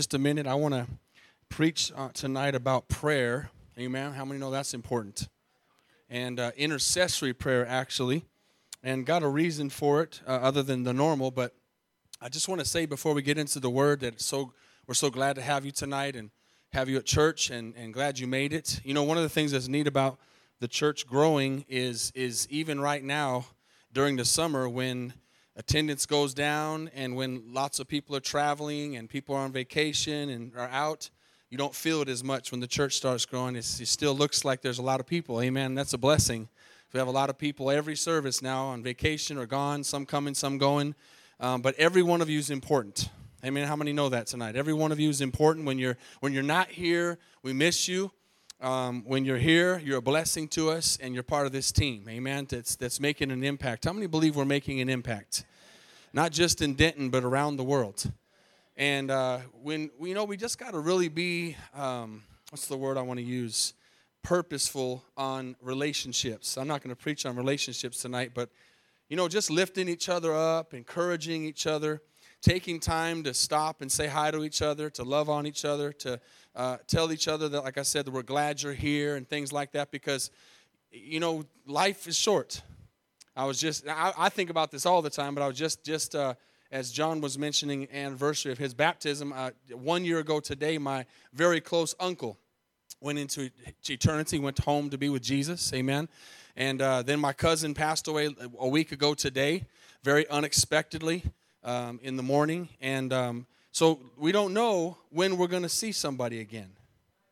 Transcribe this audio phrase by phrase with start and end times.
[0.00, 0.46] just a minute.
[0.46, 0.86] I want to
[1.50, 3.50] preach uh, tonight about prayer.
[3.78, 4.12] Amen.
[4.14, 5.28] How many know that's important?
[6.08, 8.24] And uh, intercessory prayer, actually.
[8.82, 11.30] And got a reason for it uh, other than the normal.
[11.30, 11.54] But
[12.18, 14.54] I just want to say before we get into the word that so
[14.86, 16.30] we're so glad to have you tonight and
[16.72, 18.80] have you at church and, and glad you made it.
[18.82, 20.18] You know, one of the things that's neat about
[20.60, 23.44] the church growing is is even right now
[23.92, 25.12] during the summer when
[25.56, 30.30] attendance goes down and when lots of people are traveling and people are on vacation
[30.30, 31.10] and are out
[31.50, 33.56] you don't feel it as much when the church starts growing.
[33.56, 35.42] It's, it still looks like there's a lot of people.
[35.42, 35.74] Amen.
[35.74, 36.48] That's a blessing.
[36.92, 40.34] We have a lot of people every service now on vacation or gone some coming
[40.34, 40.94] some going.
[41.40, 43.08] Um, but every one of you is important.
[43.44, 43.66] Amen.
[43.66, 44.54] How many know that tonight?
[44.54, 47.18] Every one of you is important when you're when you're not here.
[47.42, 48.12] We miss you
[48.60, 52.06] um, when you're here, you're a blessing to us, and you're part of this team.
[52.08, 52.46] Amen.
[52.48, 53.86] That's that's making an impact.
[53.86, 55.44] How many believe we're making an impact?
[56.12, 58.10] Not just in Denton, but around the world.
[58.76, 62.96] And uh, when you know, we just got to really be um, what's the word
[62.96, 63.72] I want to use?
[64.22, 66.58] Purposeful on relationships.
[66.58, 68.50] I'm not going to preach on relationships tonight, but
[69.08, 72.02] you know, just lifting each other up, encouraging each other,
[72.42, 75.92] taking time to stop and say hi to each other, to love on each other,
[75.92, 76.20] to
[76.54, 79.52] uh, tell each other that, like I said, that we're glad you're here and things
[79.52, 80.30] like that because,
[80.90, 82.62] you know, life is short.
[83.36, 85.84] I was just, I, I think about this all the time, but I was just,
[85.84, 86.34] just uh,
[86.72, 91.60] as John was mentioning, anniversary of his baptism, uh, one year ago today, my very
[91.60, 92.38] close uncle
[93.00, 93.50] went into
[93.88, 95.72] eternity, went home to be with Jesus.
[95.72, 96.08] Amen.
[96.56, 99.66] And uh, then my cousin passed away a week ago today,
[100.02, 101.22] very unexpectedly
[101.64, 102.68] um, in the morning.
[102.80, 106.70] And um, so we don't know when we're going to see somebody again.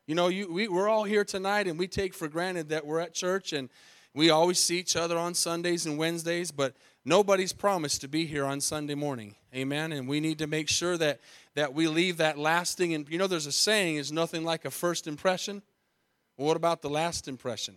[0.07, 3.01] You know, you, we, we're all here tonight and we take for granted that we're
[3.01, 3.69] at church and
[4.15, 8.45] we always see each other on Sundays and Wednesdays, but nobody's promised to be here
[8.45, 9.35] on Sunday morning.
[9.55, 9.93] Amen.
[9.93, 11.21] And we need to make sure that,
[11.55, 12.95] that we leave that lasting.
[12.95, 15.63] And you know, there's a saying, is nothing like a first impression.
[16.37, 17.77] What about the last impression?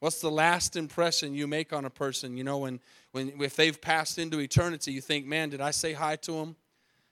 [0.00, 2.36] What's the last impression you make on a person?
[2.36, 2.80] You know, when,
[3.12, 6.56] when if they've passed into eternity, you think, man, did I say hi to them?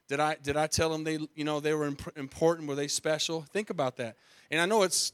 [0.09, 2.69] Did I did I tell them they you know they were imp- important?
[2.69, 3.43] Were they special?
[3.43, 4.17] Think about that.
[4.51, 5.13] And I know it's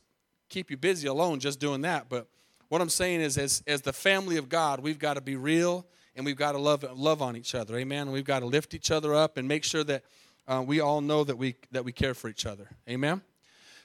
[0.48, 2.26] keep you busy alone just doing that, but
[2.68, 5.86] what I'm saying is as as the family of God, we've got to be real
[6.16, 7.76] and we've got to love love on each other.
[7.76, 8.10] Amen.
[8.10, 10.04] we've got to lift each other up and make sure that
[10.48, 12.68] uh, we all know that we that we care for each other.
[12.88, 13.22] Amen.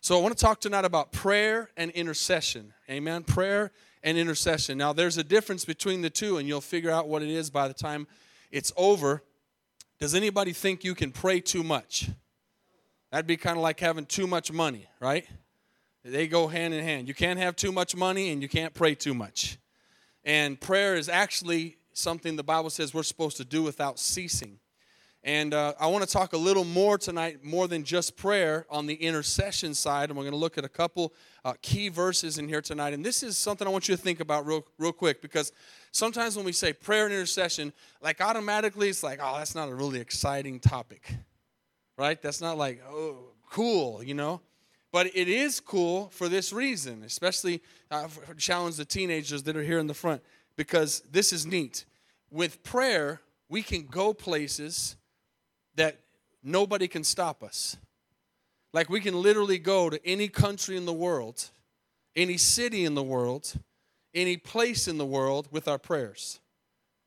[0.02, 2.74] So I want to talk tonight about prayer and intercession.
[2.90, 3.24] Amen.
[3.24, 3.72] Prayer
[4.04, 4.78] and intercession.
[4.78, 7.68] Now there's a difference between the two, and you'll figure out what it is by
[7.68, 8.08] the time
[8.52, 9.24] it's over.
[10.00, 12.10] Does anybody think you can pray too much?
[13.12, 15.26] That'd be kind of like having too much money, right?
[16.04, 17.08] They go hand in hand.
[17.08, 19.58] You can't have too much money and you can't pray too much.
[20.24, 24.60] And prayer is actually something the Bible says we're supposed to do without ceasing.
[25.24, 28.86] And uh, I want to talk a little more tonight, more than just prayer, on
[28.86, 30.10] the intercession side.
[30.10, 31.14] And we're going to look at a couple
[31.44, 32.94] uh, key verses in here tonight.
[32.94, 35.52] And this is something I want you to think about real, real quick because
[35.96, 39.74] sometimes when we say prayer and intercession, like automatically it's like, oh, that's not a
[39.74, 41.14] really exciting topic,
[41.98, 42.22] right?
[42.22, 43.18] That's not like, oh,
[43.50, 44.42] cool, you know?
[44.92, 47.62] But it is cool for this reason, especially
[47.92, 48.08] uh,
[48.38, 50.22] challenge the teenagers that are here in the front,
[50.58, 51.86] because this is neat.
[52.30, 54.98] With prayer, we can go places
[55.76, 56.00] that
[56.44, 57.78] nobody can stop us.
[58.74, 61.50] Like we can literally go to any country in the world,
[62.16, 63.54] any city in the world,
[64.16, 66.40] any place in the world with our prayers.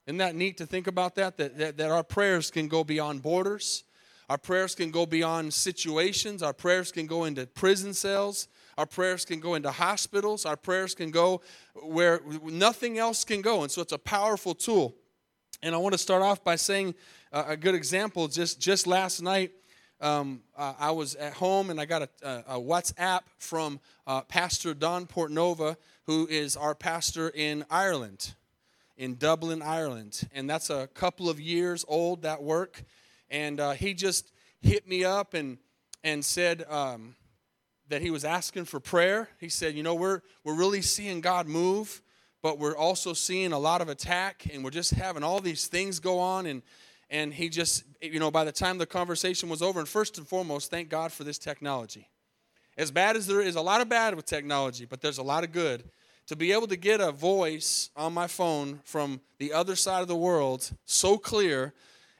[0.06, 1.36] Isn't that neat to think about that?
[1.38, 3.84] That, that, that our prayers can go beyond borders.
[4.30, 6.42] Our prayers can go beyond situations.
[6.42, 8.48] Our prayers can go into prison cells.
[8.76, 10.46] Our prayers can go into hospitals.
[10.46, 11.40] Our prayers can go
[11.74, 13.62] where nothing else can go.
[13.62, 14.94] And so it's a powerful tool.
[15.62, 16.94] And I want to start off by saying
[17.32, 18.28] a good example.
[18.28, 19.50] Just, just last night,
[20.00, 24.74] um, uh, I was at home and I got a, a WhatsApp from uh, Pastor
[24.74, 25.76] Don Portnova,
[26.06, 28.34] who is our pastor in Ireland,
[28.96, 30.28] in Dublin, Ireland.
[30.32, 32.84] And that's a couple of years old, that work.
[33.30, 35.58] And uh, he just hit me up and,
[36.04, 37.16] and said um,
[37.88, 39.28] that he was asking for prayer.
[39.40, 42.02] He said, You know, we're, we're really seeing God move,
[42.40, 45.98] but we're also seeing a lot of attack, and we're just having all these things
[45.98, 46.46] go on.
[46.46, 46.62] And,
[47.10, 50.26] and he just, you know, by the time the conversation was over, and first and
[50.26, 52.08] foremost, thank God for this technology.
[52.76, 55.42] As bad as there is a lot of bad with technology, but there's a lot
[55.42, 55.84] of good
[56.28, 60.08] to be able to get a voice on my phone from the other side of
[60.08, 61.72] the world so clear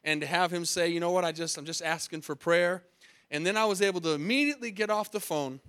[0.03, 2.83] and to have him say, you know what, I just I'm just asking for prayer.
[3.31, 5.61] And then I was able to immediately get off the phone,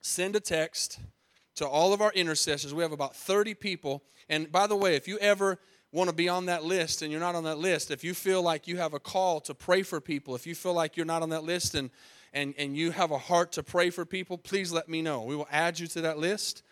[0.00, 0.98] send a text
[1.54, 2.74] to all of our intercessors.
[2.74, 4.02] We have about 30 people.
[4.28, 5.58] And by the way, if you ever
[5.92, 8.42] want to be on that list and you're not on that list, if you feel
[8.42, 11.22] like you have a call to pray for people, if you feel like you're not
[11.22, 11.90] on that list and
[12.32, 15.22] and, and you have a heart to pray for people, please let me know.
[15.22, 16.62] We will add you to that list.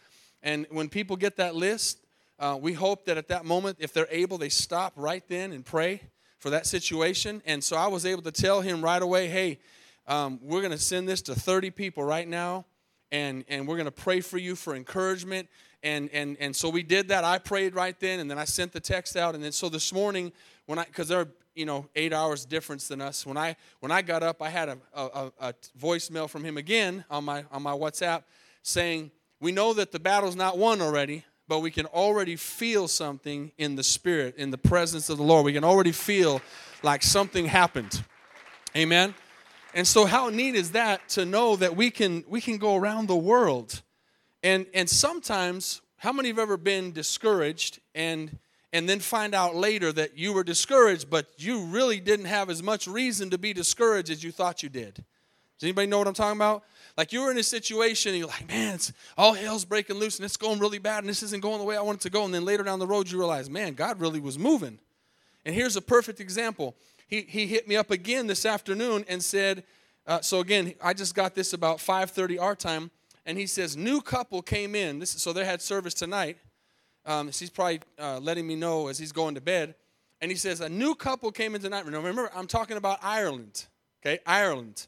[0.42, 1.98] And when people get that list,
[2.38, 5.64] uh, we hope that at that moment, if they're able, they stop right then and
[5.64, 6.02] pray
[6.38, 7.42] for that situation.
[7.46, 9.58] And so I was able to tell him right away, hey,
[10.06, 12.66] um, we're going to send this to 30 people right now,
[13.10, 15.48] and, and we're going to pray for you for encouragement
[15.82, 17.24] and and and so we did that.
[17.24, 19.34] I prayed right then and then i sent the text out.
[19.34, 20.32] And then so this morning
[20.66, 23.24] when i because they're you know eight hours difference than us.
[23.26, 27.04] When i when i got up i had a, a, a voicemail from him again
[27.10, 28.24] on my on my whatsapp
[28.62, 33.52] saying we know that the battle's not won already but we can already feel something
[33.56, 35.44] in the spirit in the presence of the lord.
[35.44, 36.42] We can already feel
[36.82, 38.02] like something happened.
[38.76, 39.14] Amen?
[39.74, 43.08] And so how neat is that to know that we can we can go around
[43.08, 43.82] the world
[44.42, 48.38] and and sometimes, how many have ever been discouraged and
[48.72, 52.62] and then find out later that you were discouraged, but you really didn't have as
[52.62, 54.94] much reason to be discouraged as you thought you did?
[54.94, 56.64] Does anybody know what I'm talking about?
[56.96, 60.18] Like you were in a situation and you're like, man, it's all hell's breaking loose
[60.18, 62.10] and it's going really bad and this isn't going the way I want it to
[62.10, 62.24] go.
[62.24, 64.78] And then later down the road you realize, man, God really was moving.
[65.44, 66.74] And here's a perfect example.
[67.06, 69.64] He, he hit me up again this afternoon and said,
[70.06, 72.90] uh, so again, I just got this about 5:30 our time
[73.26, 75.00] and he says, new couple came in.
[75.00, 76.38] This, so they had service tonight.
[77.04, 79.74] Um, he's probably uh, letting me know as he's going to bed.
[80.20, 81.84] And he says, a new couple came in tonight.
[81.84, 83.66] Remember, I'm talking about Ireland.
[84.00, 84.86] Okay, Ireland.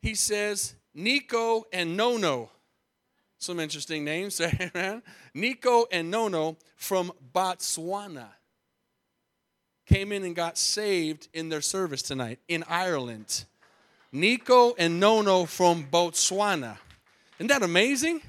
[0.00, 2.50] He says, Nico and Nono.
[3.38, 4.40] Some interesting names
[4.74, 5.02] man.
[5.34, 8.28] Nico and Nono from Botswana
[9.86, 13.44] came in and got saved in their service tonight in Ireland.
[14.12, 16.76] Nico and Nono from Botswana.
[17.42, 18.22] Isn't that amazing?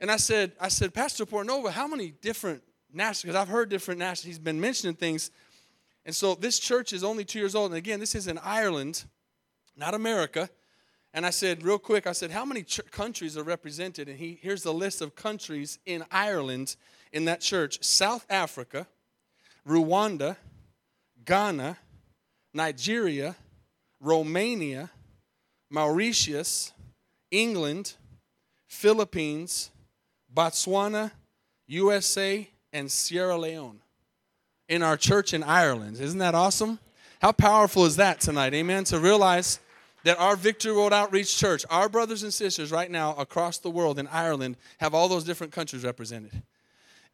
[0.00, 3.24] And I said, I said, Pastor Portnova, how many different nationals?
[3.24, 4.24] Because I've heard different nationals.
[4.24, 5.30] He's been mentioning things.
[6.06, 7.72] And so this church is only two years old.
[7.72, 9.04] And again, this is in Ireland,
[9.76, 10.48] not America.
[11.12, 14.08] And I said, real quick, I said, how many ch- countries are represented?
[14.08, 16.76] And he here's the list of countries in Ireland
[17.12, 18.86] in that church South Africa,
[19.68, 20.36] Rwanda,
[21.26, 21.76] Ghana,
[22.54, 23.36] Nigeria,
[24.00, 24.88] Romania,
[25.68, 26.72] Mauritius,
[27.30, 27.96] England,
[28.70, 29.72] Philippines,
[30.32, 31.10] Botswana,
[31.66, 33.80] USA, and Sierra Leone
[34.68, 35.98] in our church in Ireland.
[35.98, 36.78] Isn't that awesome?
[37.20, 38.54] How powerful is that tonight?
[38.54, 38.84] Amen.
[38.84, 39.58] To realize
[40.04, 43.98] that our Victory World Outreach Church, our brothers and sisters right now across the world
[43.98, 46.40] in Ireland, have all those different countries represented.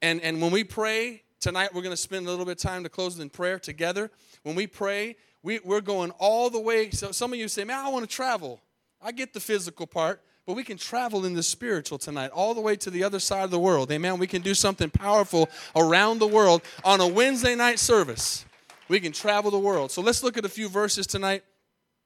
[0.02, 2.82] And, and when we pray, tonight we're going to spend a little bit of time
[2.82, 4.10] to close in prayer together.
[4.42, 6.90] When we pray, we, we're going all the way.
[6.90, 8.60] So some of you say, man, I want to travel.
[9.00, 12.60] I get the physical part, but we can travel in the spiritual tonight, all the
[12.60, 13.90] way to the other side of the world.
[13.90, 14.18] Amen.
[14.18, 18.44] We can do something powerful around the world on a Wednesday night service.
[18.88, 19.90] We can travel the world.
[19.90, 21.42] So let's look at a few verses tonight.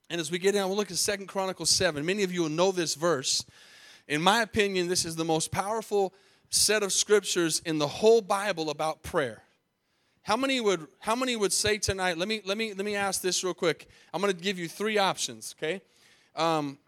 [0.08, 2.04] And as we get in, we'll look at Second Chronicles 7.
[2.04, 3.44] Many of you will know this verse.
[4.08, 6.14] In my opinion, this is the most powerful
[6.48, 9.42] set of scriptures in the whole Bible about prayer.
[10.22, 12.18] How many would how many would say tonight?
[12.18, 13.88] Let me let me let me ask this real quick.
[14.12, 15.54] I'm going to give you three options.
[15.58, 15.80] Okay,
[16.36, 16.78] um,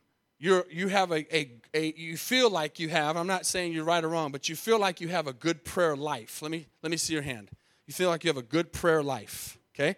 [0.42, 3.84] you're, you have a, a, a, you feel like you have, I'm not saying you're
[3.84, 6.42] right or wrong, but you feel like you have a good prayer life.
[6.42, 7.48] Let me, let me see your hand.
[7.86, 9.94] You feel like you have a good prayer life, okay?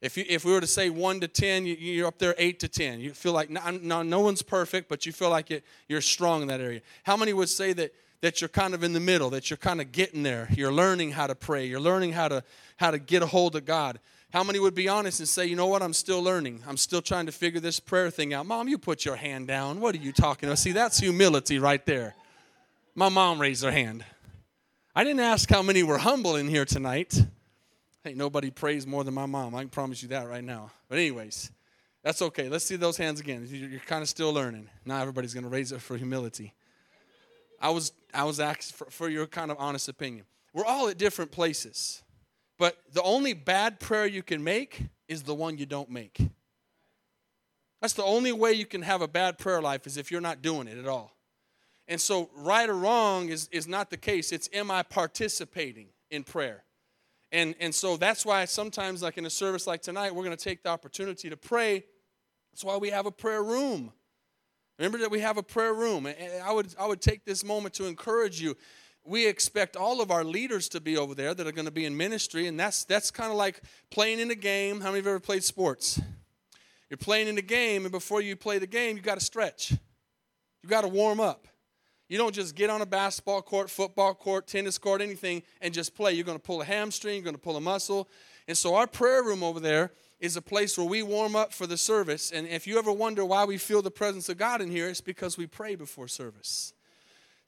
[0.00, 2.58] If, you, if we were to say 1 to 10, you, are up there 8
[2.60, 3.00] to 10.
[3.00, 6.40] You feel like, no, no, no one's perfect, but you feel like it, you're strong
[6.40, 6.80] in that area.
[7.02, 7.92] How many would say that,
[8.22, 10.48] that you're kind of in the middle, that you're kind of getting there?
[10.52, 11.66] You're learning how to pray.
[11.66, 12.44] You're learning how to,
[12.78, 14.00] how to get a hold of God.
[14.32, 16.62] How many would be honest and say, you know what, I'm still learning.
[16.66, 18.46] I'm still trying to figure this prayer thing out.
[18.46, 19.80] Mom, you put your hand down.
[19.80, 20.58] What are you talking about?
[20.58, 22.14] See, that's humility right there.
[22.94, 24.04] My mom raised her hand.
[24.94, 27.22] I didn't ask how many were humble in here tonight.
[28.02, 29.54] Hey, nobody prays more than my mom.
[29.54, 30.70] I can promise you that right now.
[30.88, 31.50] But, anyways,
[32.02, 32.48] that's okay.
[32.48, 33.46] Let's see those hands again.
[33.50, 34.68] You're kind of still learning.
[34.84, 36.54] Now everybody's going to raise it for humility.
[37.60, 40.24] I was, I was asked for, for your kind of honest opinion.
[40.54, 42.02] We're all at different places.
[42.58, 46.18] But the only bad prayer you can make is the one you don't make.
[47.80, 50.42] That's the only way you can have a bad prayer life is if you're not
[50.42, 51.16] doing it at all.
[51.88, 54.32] And so, right or wrong is, is not the case.
[54.32, 56.64] It's am I participating in prayer?
[57.30, 60.42] And, and so that's why sometimes, like in a service like tonight, we're going to
[60.42, 61.84] take the opportunity to pray.
[62.52, 63.92] That's why we have a prayer room.
[64.78, 66.06] Remember that we have a prayer room.
[66.06, 68.56] And I would, I would take this moment to encourage you
[69.06, 71.84] we expect all of our leaders to be over there that are going to be
[71.84, 74.80] in ministry, and that's that's kind of like playing in a game.
[74.80, 76.00] How many of you ever played sports?
[76.90, 79.72] You're playing in a game, and before you play the game, you got to stretch.
[80.62, 81.46] You got to warm up.
[82.08, 85.96] You don't just get on a basketball court, football court, tennis court, anything, and just
[85.96, 86.12] play.
[86.12, 88.08] You're going to pull a hamstring, you're going to pull a muscle.
[88.46, 91.66] And so, our prayer room over there is a place where we warm up for
[91.66, 92.30] the service.
[92.30, 95.00] And if you ever wonder why we feel the presence of God in here, it's
[95.00, 96.72] because we pray before service.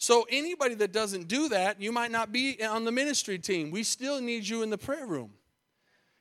[0.01, 3.73] So, anybody that doesn't do that, you might not be on the ministry team.
[3.73, 5.33] We still need you in the prayer room.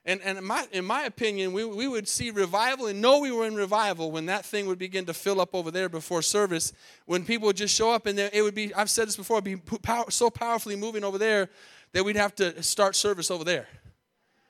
[0.04, 3.30] And, and in, my, in my opinion, we, we would see revival and know we
[3.30, 6.72] were in revival when that thing would begin to fill up over there before service.
[7.06, 9.58] When people would just show up and it would be, I've said this before, be
[9.58, 11.50] power, so powerfully moving over there
[11.92, 13.68] that we'd have to start service over there.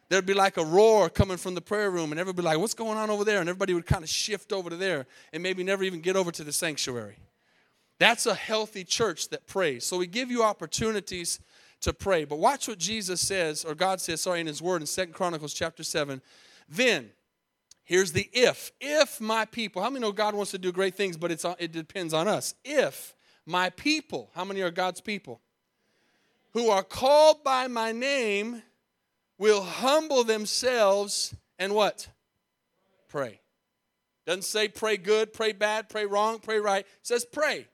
[0.09, 2.59] There'd be like a roar coming from the prayer room, and everybody would be like,
[2.59, 3.41] What's going on over there?
[3.41, 6.31] And everybody would kind of shift over to there and maybe never even get over
[6.31, 7.17] to the sanctuary.
[7.99, 9.85] That's a healthy church that prays.
[9.85, 11.39] So we give you opportunities
[11.81, 12.25] to pray.
[12.25, 15.53] But watch what Jesus says, or God says, sorry, in his word in Second Chronicles
[15.53, 16.21] chapter 7.
[16.69, 17.11] Then,
[17.83, 18.71] here's the if.
[18.79, 21.55] If my people, how many know God wants to do great things, but it's, uh,
[21.59, 22.55] it depends on us.
[22.63, 25.41] If my people, how many are God's people?
[26.53, 28.63] Who are called by my name
[29.37, 32.09] will humble themselves and what?
[33.07, 33.41] Pray.
[34.25, 36.81] Doesn't say pray good, pray bad, pray wrong, pray right.
[36.81, 37.67] It says pray.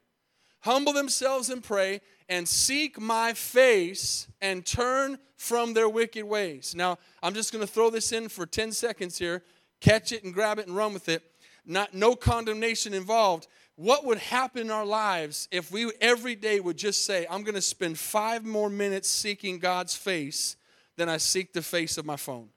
[0.63, 6.74] Humble themselves and pray and seek my face and turn from their wicked ways.
[6.74, 9.43] Now, I'm just going to throw this in for 10 seconds here.
[9.82, 11.22] Catch it and grab it and run with it.
[11.65, 13.48] Not no condemnation involved.
[13.75, 17.55] What would happen in our lives if we every day would just say, I'm going
[17.55, 20.55] to spend 5 more minutes seeking God's face
[20.96, 22.50] than I seek the face of my phone?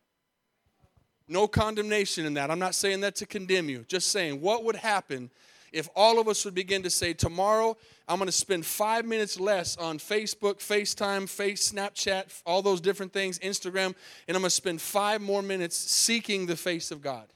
[1.26, 2.52] No condemnation in that.
[2.52, 3.84] I'm not saying that to condemn you.
[3.88, 5.30] Just saying, what would happen
[5.72, 7.76] if all of us would begin to say, Tomorrow,
[8.08, 13.12] I'm going to spend five minutes less on Facebook, FaceTime, Face, Snapchat, all those different
[13.12, 13.94] things, Instagram,
[14.28, 17.26] and I'm going to spend five more minutes seeking the face of God.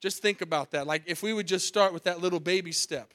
[0.00, 0.86] Just think about that.
[0.86, 3.14] Like if we would just start with that little baby step.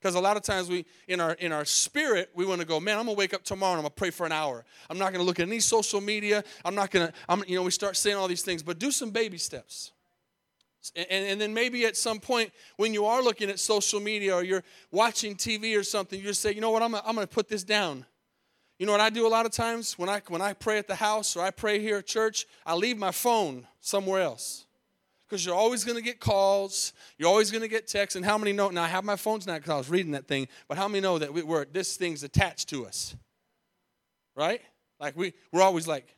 [0.00, 2.80] Because a lot of times we in our in our spirit, we want to go,
[2.80, 4.64] man, I'm gonna wake up tomorrow and I'm gonna pray for an hour.
[4.88, 6.42] I'm not gonna look at any social media.
[6.64, 9.10] I'm not gonna, I'm you know, we start saying all these things, but do some
[9.10, 9.92] baby steps.
[10.96, 14.42] And, and then maybe at some point when you are looking at social media or
[14.42, 17.32] you're watching TV or something, you just say, you know what, I'm, I'm going to
[17.32, 18.06] put this down.
[18.78, 20.86] You know what I do a lot of times when I, when I pray at
[20.86, 24.64] the house or I pray here at church, I leave my phone somewhere else.
[25.28, 28.16] Because you're always going to get calls, you're always going to get texts.
[28.16, 28.70] And how many know?
[28.70, 31.00] Now, I have my phones now because I was reading that thing, but how many
[31.00, 33.14] know that we, we're, this thing's attached to us?
[34.34, 34.62] Right?
[34.98, 36.16] Like we, we're always like,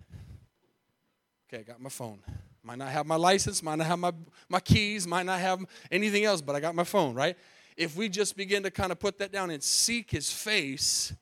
[1.48, 2.20] okay, I got my phone.
[2.64, 4.12] Might not have my license, might not have my,
[4.48, 7.36] my keys, might not have anything else, but I got my phone, right?
[7.76, 11.12] If we just begin to kind of put that down and seek his face,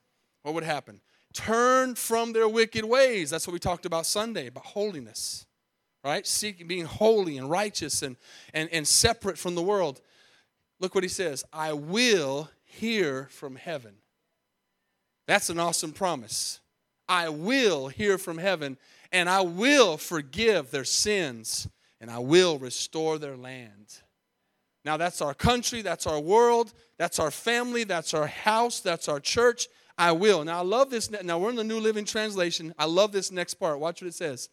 [0.42, 1.00] what would happen?
[1.32, 3.30] Turn from their wicked ways.
[3.30, 5.47] That's what we talked about Sunday, about holiness,
[6.04, 6.26] right?
[6.26, 8.16] Seeking being holy and righteous and,
[8.52, 10.00] and, and separate from the world.
[10.80, 13.94] Look what he says I will hear from heaven.
[15.26, 16.61] That's an awesome promise.
[17.09, 18.76] I will hear from heaven
[19.12, 21.68] and I will forgive their sins,
[22.00, 24.00] and I will restore their land.
[24.84, 29.20] Now, that's our country, that's our world, that's our family, that's our house, that's our
[29.20, 29.68] church.
[29.98, 30.42] I will.
[30.44, 31.10] Now, I love this.
[31.10, 32.74] Now, we're in the New Living Translation.
[32.78, 33.78] I love this next part.
[33.78, 34.48] Watch what it says.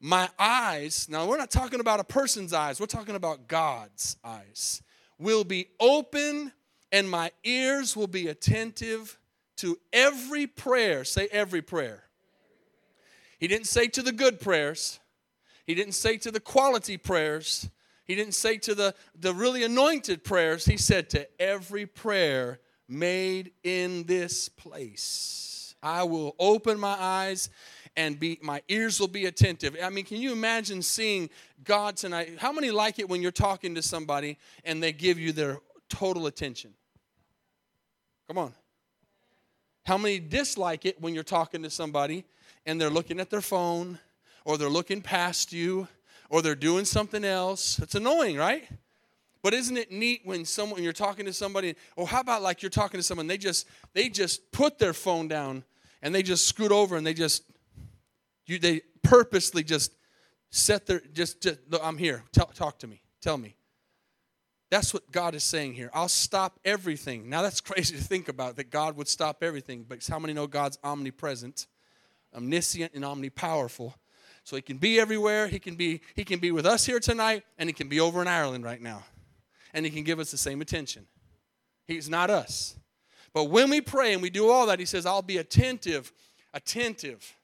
[0.00, 4.82] My eyes, now we're not talking about a person's eyes, we're talking about God's eyes,
[5.18, 6.52] will be open
[6.92, 9.18] and my ears will be attentive
[9.56, 11.02] to every prayer.
[11.02, 12.05] Say every prayer
[13.38, 15.00] he didn't say to the good prayers,
[15.64, 17.68] he didn't say to the quality prayers,
[18.06, 20.64] he didn't say to the, the really anointed prayers.
[20.64, 25.74] He said to every prayer made in this place.
[25.82, 27.50] I will open my eyes
[27.96, 29.76] and be my ears will be attentive.
[29.82, 31.30] I mean, can you imagine seeing
[31.64, 32.38] God tonight?
[32.38, 36.26] How many like it when you're talking to somebody and they give you their total
[36.26, 36.74] attention?
[38.28, 38.52] Come on.
[39.84, 42.24] How many dislike it when you're talking to somebody
[42.66, 43.98] and they're looking at their phone
[44.44, 45.88] or they're looking past you
[46.28, 47.78] or they're doing something else.
[47.78, 48.68] It's annoying, right?
[49.42, 52.70] But isn't it neat when someone you're talking to somebody, or how about like you're
[52.70, 55.62] talking to someone, they just they just put their phone down
[56.02, 57.44] and they just scoot over and they just
[58.46, 59.92] you they purposely just
[60.50, 62.24] set their just, just I'm here.
[62.32, 63.02] Talk to me.
[63.20, 63.56] Tell me.
[64.68, 65.90] That's what God is saying here.
[65.94, 67.28] I'll stop everything.
[67.28, 70.46] Now that's crazy to think about that God would stop everything, but how many know
[70.46, 71.66] God's omnipresent?
[72.36, 73.94] Omniscient and omnipowerful.
[74.44, 75.48] So he can be everywhere.
[75.48, 78.22] He can be, he can be with us here tonight, and he can be over
[78.22, 79.04] in Ireland right now.
[79.74, 81.06] And he can give us the same attention.
[81.86, 82.76] He's not us.
[83.34, 86.12] But when we pray and we do all that, he says, I'll be attentive,
[86.54, 87.36] attentive,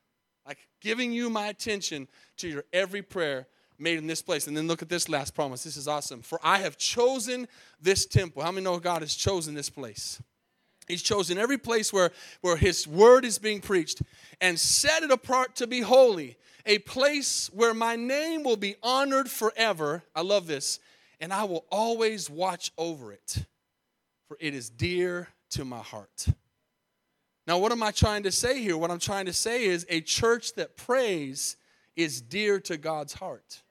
[0.46, 2.08] like giving you my attention
[2.38, 3.46] to your every prayer
[3.78, 4.46] made in this place.
[4.46, 5.64] And then look at this last promise.
[5.64, 6.22] This is awesome.
[6.22, 7.48] For I have chosen
[7.80, 8.42] this temple.
[8.42, 10.22] How many know God has chosen this place?
[10.88, 12.10] He's chosen every place where,
[12.40, 14.02] where his word is being preached
[14.40, 16.36] and set it apart to be holy,
[16.66, 20.02] a place where my name will be honored forever.
[20.14, 20.80] I love this.
[21.20, 23.44] And I will always watch over it,
[24.26, 26.26] for it is dear to my heart.
[27.46, 28.76] Now, what am I trying to say here?
[28.76, 31.56] What I'm trying to say is a church that prays
[31.96, 33.62] is dear to God's heart.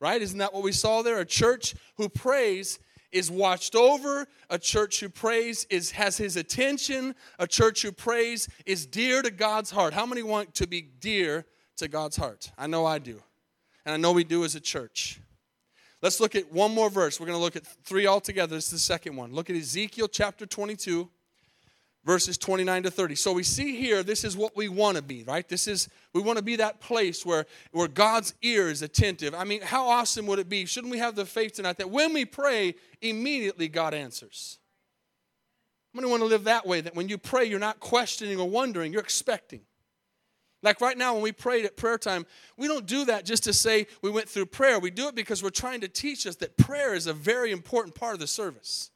[0.00, 0.22] Right?
[0.22, 1.18] Isn't that what we saw there?
[1.18, 2.78] A church who prays
[3.12, 4.26] is watched over.
[4.48, 7.14] A church who prays is has his attention.
[7.38, 9.94] A church who prays is dear to God's heart.
[9.94, 12.50] How many want to be dear to God's heart?
[12.58, 13.22] I know I do.
[13.84, 15.20] And I know we do as a church.
[16.02, 17.20] Let's look at one more verse.
[17.20, 18.54] We're going to look at three altogether.
[18.54, 19.32] This is the second one.
[19.32, 21.08] Look at Ezekiel chapter 22
[22.04, 23.14] verses 29 to 30.
[23.14, 25.46] So we see here, this is what we want to be, right?
[25.46, 29.34] This is, we want to be that place where, where God's ear is attentive.
[29.34, 30.64] I mean, how awesome would it be?
[30.64, 34.58] Shouldn't we have the faith tonight that when we pray, immediately God answers?
[35.92, 38.38] I'm going to want to live that way, that when you pray, you're not questioning
[38.38, 39.60] or wondering, you're expecting.
[40.62, 42.26] Like right now, when we prayed at prayer time,
[42.56, 44.78] we don't do that just to say we went through prayer.
[44.78, 47.94] We do it because we're trying to teach us that prayer is a very important
[47.94, 48.90] part of the service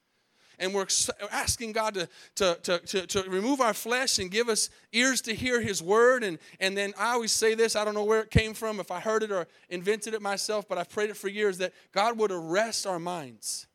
[0.58, 0.86] and we're
[1.30, 5.60] asking God to, to, to, to, remove our flesh and give us ears to hear
[5.60, 6.22] His word.
[6.22, 8.90] And, and then I always say this I don't know where it came from, if
[8.90, 12.18] I heard it or invented it myself, but I've prayed it for years that God
[12.18, 13.66] would arrest our minds.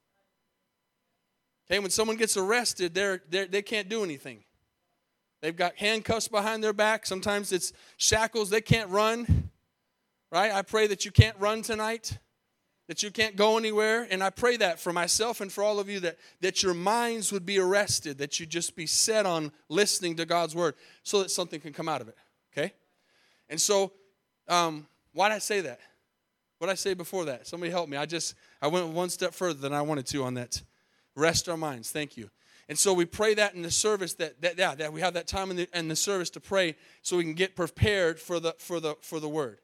[1.70, 4.44] Okay, when someone gets arrested, they're, they're, they can't do anything.
[5.42, 7.06] They've got handcuffs behind their back.
[7.06, 8.50] Sometimes it's shackles.
[8.50, 9.50] They can't run.
[10.32, 10.52] Right?
[10.52, 12.18] I pray that you can't run tonight
[12.90, 14.08] that you can't go anywhere.
[14.10, 17.32] And I pray that for myself and for all of you that, that your minds
[17.32, 21.30] would be arrested, that you just be set on listening to God's word so that
[21.30, 22.18] something can come out of it.
[22.52, 22.74] Okay?
[23.48, 23.92] And so,
[24.48, 25.80] um, why did I say that?
[26.58, 27.46] What did I say before that?
[27.46, 27.96] Somebody help me.
[27.96, 30.60] I just, I went one step further than I wanted to on that.
[31.16, 31.92] Rest our minds.
[31.92, 32.32] Thank you.
[32.68, 35.28] And so we pray that in the service that, that yeah, that we have that
[35.28, 38.56] time in the, in the service to pray so we can get prepared for the,
[38.58, 39.60] for the, for the word.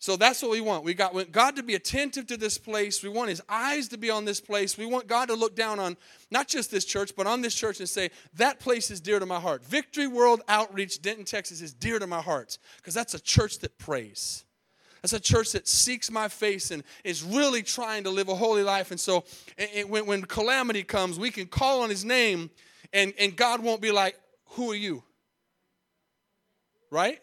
[0.00, 0.84] So that's what we want.
[0.84, 3.02] We got God to be attentive to this place.
[3.02, 4.78] We want his eyes to be on this place.
[4.78, 5.96] We want God to look down on
[6.30, 9.26] not just this church, but on this church and say, that place is dear to
[9.26, 9.64] my heart.
[9.64, 13.76] Victory World Outreach, Denton, Texas is dear to my heart because that's a church that
[13.76, 14.44] prays.
[15.02, 18.62] That's a church that seeks my face and is really trying to live a holy
[18.62, 18.92] life.
[18.92, 19.24] And so
[19.88, 22.50] when, when calamity comes, we can call on his name
[22.92, 24.16] and, and God won't be like,
[24.50, 25.02] Who are you?
[26.90, 27.20] Right?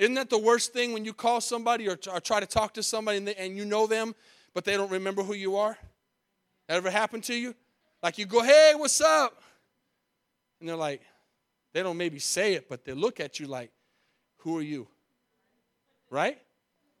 [0.00, 2.82] Isn't that the worst thing when you call somebody or, or try to talk to
[2.82, 4.14] somebody and, they, and you know them,
[4.54, 5.76] but they don't remember who you are?
[6.68, 7.54] That ever happened to you?
[8.02, 9.42] Like you go, hey, what's up?
[10.58, 11.02] And they're like,
[11.74, 13.72] they don't maybe say it, but they look at you like,
[14.38, 14.88] who are you?
[16.08, 16.38] Right?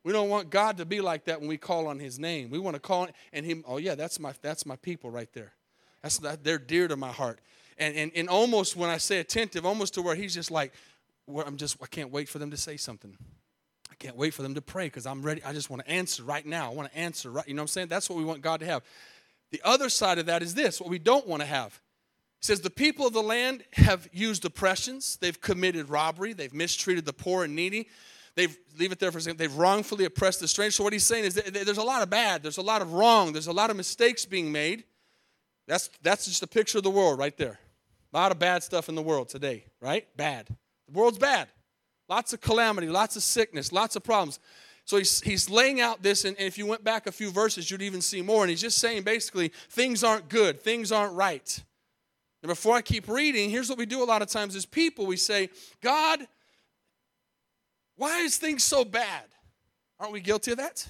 [0.04, 2.50] We don't want God to be like that when we call on His name.
[2.50, 3.64] We want to call and Him.
[3.66, 5.52] Oh yeah, that's my that's my people right there.
[6.02, 7.40] That's they're dear to my heart.
[7.78, 10.72] And and and almost when I say attentive, almost to where He's just like,
[11.38, 13.16] I'm just, I can't wait for them to say something.
[13.90, 15.42] I can't wait for them to pray because I'm ready.
[15.44, 16.70] I just want to answer right now.
[16.70, 17.46] I want to answer right.
[17.46, 17.88] You know what I'm saying?
[17.88, 18.82] That's what we want God to have.
[19.50, 21.80] The other side of that is this what we don't want to have.
[22.40, 27.04] It says, The people of the land have used oppressions, they've committed robbery, they've mistreated
[27.04, 27.88] the poor and needy.
[28.36, 30.72] They've, leave it there for a second, they've wrongfully oppressed the stranger.
[30.72, 33.32] So, what he's saying is there's a lot of bad, there's a lot of wrong,
[33.32, 34.84] there's a lot of mistakes being made.
[35.66, 37.58] That's, that's just a picture of the world right there.
[38.12, 40.06] A lot of bad stuff in the world today, right?
[40.16, 40.48] Bad.
[40.90, 41.48] The world's bad.
[42.08, 44.40] Lots of calamity, lots of sickness, lots of problems.
[44.84, 47.82] So he's, he's laying out this, and if you went back a few verses, you'd
[47.82, 48.42] even see more.
[48.42, 51.62] And he's just saying basically, things aren't good, things aren't right.
[52.42, 55.06] And before I keep reading, here's what we do a lot of times as people
[55.06, 55.50] we say,
[55.80, 56.26] God,
[57.96, 59.24] why is things so bad?
[60.00, 60.88] Aren't we guilty of that?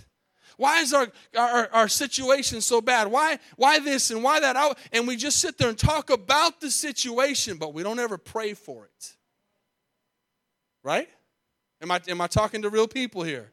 [0.57, 3.09] Why is our, our, our situation so bad?
[3.09, 4.79] Why, why this and why that?
[4.93, 8.55] And we just sit there and talk about the situation, but we don't ever pray
[8.55, 9.17] for it.
[10.83, 11.09] Right?
[11.83, 13.53] Am I, am I talking to real people here?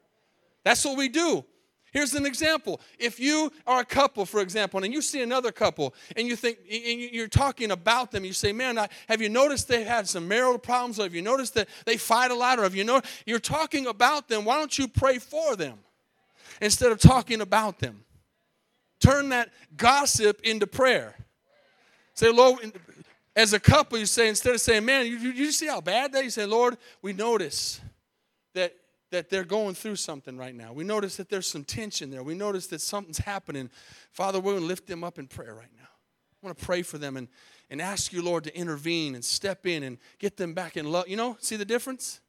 [0.63, 1.45] That's what we do.
[1.91, 2.81] Here's an example.
[2.99, 6.59] If you are a couple, for example, and you see another couple and you think,
[6.69, 10.59] and you're talking about them, you say, Man, have you noticed they've had some marital
[10.59, 10.99] problems?
[10.99, 12.59] Or have you noticed that they fight a lot?
[12.59, 14.43] Or have you know you're talking about them?
[14.43, 15.79] Why don't you pray for them
[16.61, 18.03] instead of talking about them?
[18.99, 21.15] Turn that gossip into prayer.
[22.13, 22.59] Say, Lord,
[23.37, 26.23] as a couple, you say, instead of saying, man, you, you see how bad that?
[26.23, 27.79] You say, Lord, we notice
[28.55, 28.73] that,
[29.11, 30.73] that they're going through something right now.
[30.73, 32.23] We notice that there's some tension there.
[32.23, 33.69] We notice that something's happening.
[34.11, 35.83] Father, we're going to lift them up in prayer right now.
[35.83, 37.27] I want to pray for them and,
[37.69, 41.07] and ask you, Lord, to intervene and step in and get them back in love.
[41.07, 42.21] You know, see the difference?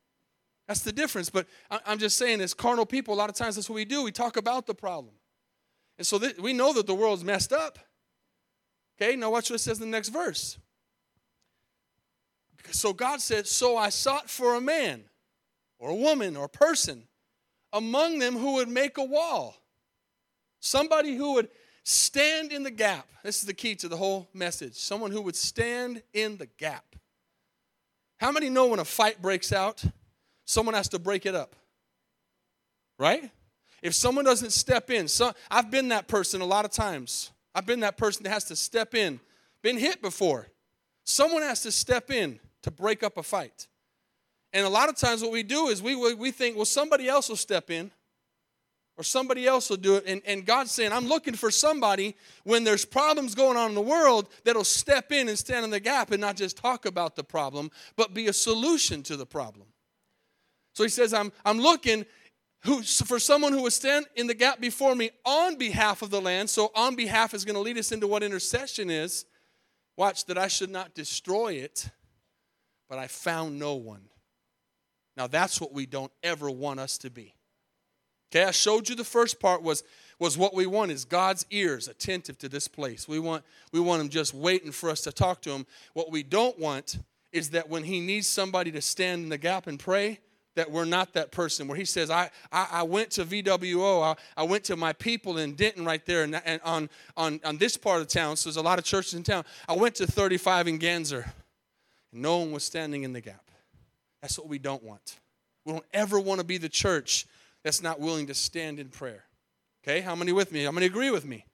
[0.67, 1.31] That's the difference.
[1.31, 4.03] But I'm just saying, as carnal people, a lot of times that's what we do.
[4.03, 5.15] We talk about the problem.
[5.97, 7.79] And so th- we know that the world's messed up.
[9.01, 10.59] Okay, now watch what it says in the next verse.
[12.71, 15.05] So God said, So I sought for a man
[15.79, 17.05] or a woman or a person
[17.73, 19.57] among them who would make a wall.
[20.61, 21.49] Somebody who would
[21.85, 23.07] stand in the gap.
[23.23, 24.75] This is the key to the whole message.
[24.75, 26.97] Someone who would stand in the gap.
[28.19, 29.85] How many know when a fight breaks out,
[30.45, 31.55] someone has to break it up?
[32.99, 33.31] Right?
[33.81, 37.31] If someone doesn't step in, so, I've been that person a lot of times.
[37.55, 39.21] I've been that person that has to step in.
[39.63, 40.49] Been hit before.
[41.05, 43.67] Someone has to step in to break up a fight.
[44.53, 47.29] And a lot of times, what we do is we, we think, well, somebody else
[47.29, 47.91] will step in
[48.97, 50.05] or somebody else will do it.
[50.07, 53.81] And, and God's saying, I'm looking for somebody when there's problems going on in the
[53.81, 57.23] world that'll step in and stand in the gap and not just talk about the
[57.23, 59.69] problem, but be a solution to the problem.
[60.75, 62.07] So he says, I'm, I'm looking
[62.63, 66.21] who, for someone who will stand in the gap before me on behalf of the
[66.21, 66.51] land.
[66.51, 69.25] So, on behalf is going to lead us into what intercession is.
[69.97, 71.89] Watch, that I should not destroy it,
[72.89, 74.03] but I found no one.
[75.17, 77.35] Now, that's what we don't ever want us to be.
[78.31, 79.83] Okay, I showed you the first part was,
[80.19, 83.09] was what we want is God's ears attentive to this place.
[83.09, 85.67] We want, we want him just waiting for us to talk to him.
[85.95, 86.99] What we don't want
[87.33, 90.21] is that when he needs somebody to stand in the gap and pray,
[90.55, 94.17] that we're not that person where he says i, I, I went to vwo I,
[94.37, 97.77] I, went to my people in denton right there and, and on, on, on this
[97.77, 100.67] part of town so there's a lot of churches in town i went to 35
[100.67, 101.31] in ganser
[102.13, 103.51] and no one was standing in the gap
[104.23, 105.19] that's what we don't want
[105.65, 107.27] we don't ever want to be the church
[107.63, 109.25] that's not willing to stand in prayer
[109.83, 111.45] okay how many with me how many agree with me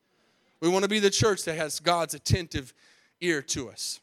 [0.61, 2.73] we want to be the church that has god's attentive
[3.21, 4.01] ear to us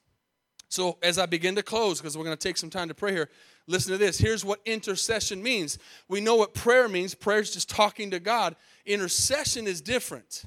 [0.69, 3.11] so as i begin to close because we're going to take some time to pray
[3.11, 3.29] here
[3.67, 4.17] Listen to this.
[4.17, 5.77] Here's what intercession means.
[6.07, 7.13] We know what prayer means.
[7.13, 8.55] Prayer is just talking to God.
[8.85, 10.43] Intercession is different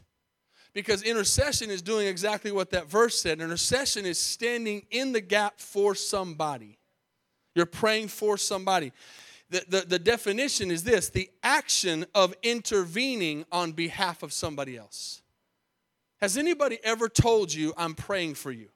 [0.74, 3.40] because intercession is doing exactly what that verse said.
[3.40, 6.78] Intercession is standing in the gap for somebody.
[7.54, 8.92] You're praying for somebody.
[9.50, 15.22] The, the, the definition is this the action of intervening on behalf of somebody else.
[16.20, 18.68] Has anybody ever told you, I'm praying for you?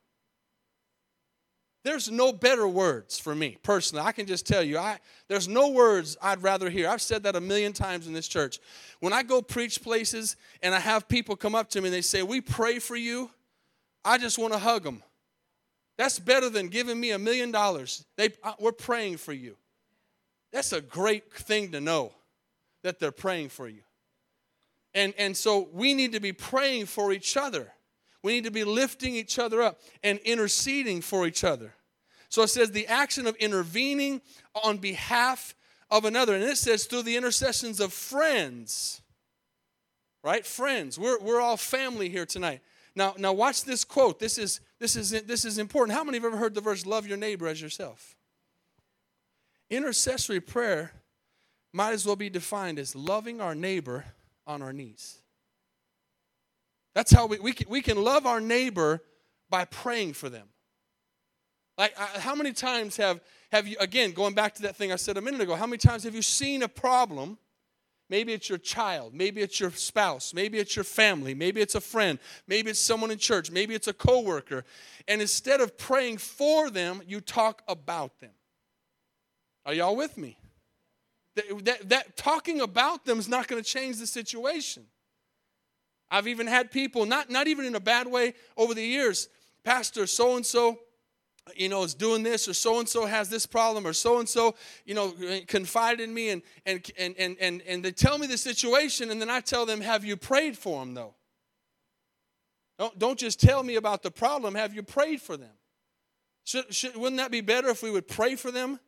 [1.89, 4.05] There's no better words for me personally.
[4.05, 6.87] I can just tell you, I, there's no words I'd rather hear.
[6.87, 8.59] I've said that a million times in this church.
[9.01, 12.03] When I go preach places and I have people come up to me and they
[12.03, 13.31] say, We pray for you,
[14.05, 15.03] I just want to hug them.
[15.97, 18.05] That's better than giving me a million dollars.
[18.19, 19.57] They, uh, we're praying for you.
[20.53, 22.13] That's a great thing to know
[22.83, 23.81] that they're praying for you.
[24.93, 27.73] And, and so we need to be praying for each other.
[28.23, 31.73] We need to be lifting each other up and interceding for each other.
[32.29, 34.21] So it says the action of intervening
[34.63, 35.55] on behalf
[35.91, 36.35] of another.
[36.35, 39.01] And it says through the intercessions of friends.
[40.23, 40.45] Right?
[40.45, 40.99] Friends.
[40.99, 42.61] We're, we're all family here tonight.
[42.95, 44.19] Now, now watch this quote.
[44.19, 45.97] This is, this, is, this is important.
[45.97, 48.17] How many have ever heard the verse, love your neighbor as yourself?
[49.71, 50.93] Intercessory prayer
[51.73, 54.05] might as well be defined as loving our neighbor
[54.47, 55.19] on our knees.
[56.95, 59.03] That's how we, we, can, we can love our neighbor
[59.49, 60.49] by praying for them.
[61.79, 63.21] Like, how many times have,
[63.53, 65.79] have you, again, going back to that thing I said a minute ago, how many
[65.79, 67.39] times have you seen a problem?
[68.11, 71.81] Maybe it's your child, maybe it's your spouse, maybe it's your family, maybe it's a
[71.81, 74.65] friend, maybe it's someone in church, maybe it's a coworker.
[75.07, 78.33] And instead of praying for them, you talk about them.
[79.65, 80.39] Are y'all with me?
[81.37, 84.85] That, that, that talking about them is not going to change the situation.
[86.11, 89.29] I've even had people, not, not even in a bad way over the years,
[89.63, 90.81] Pastor so and so,
[91.57, 94.29] you know, is doing this, or so and so has this problem, or so and
[94.29, 95.15] so, you know,
[95.47, 99.31] confided in me, and, and, and, and, and, they tell me the situation, and then
[99.31, 101.15] I tell them, Have you prayed for them, though?
[102.79, 105.51] Don't, don't just tell me about the problem, have you prayed for them?
[106.45, 108.79] Should, should, wouldn't that be better if we would pray for them?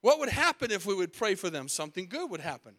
[0.00, 1.68] What would happen if we would pray for them?
[1.68, 2.74] Something good would happen.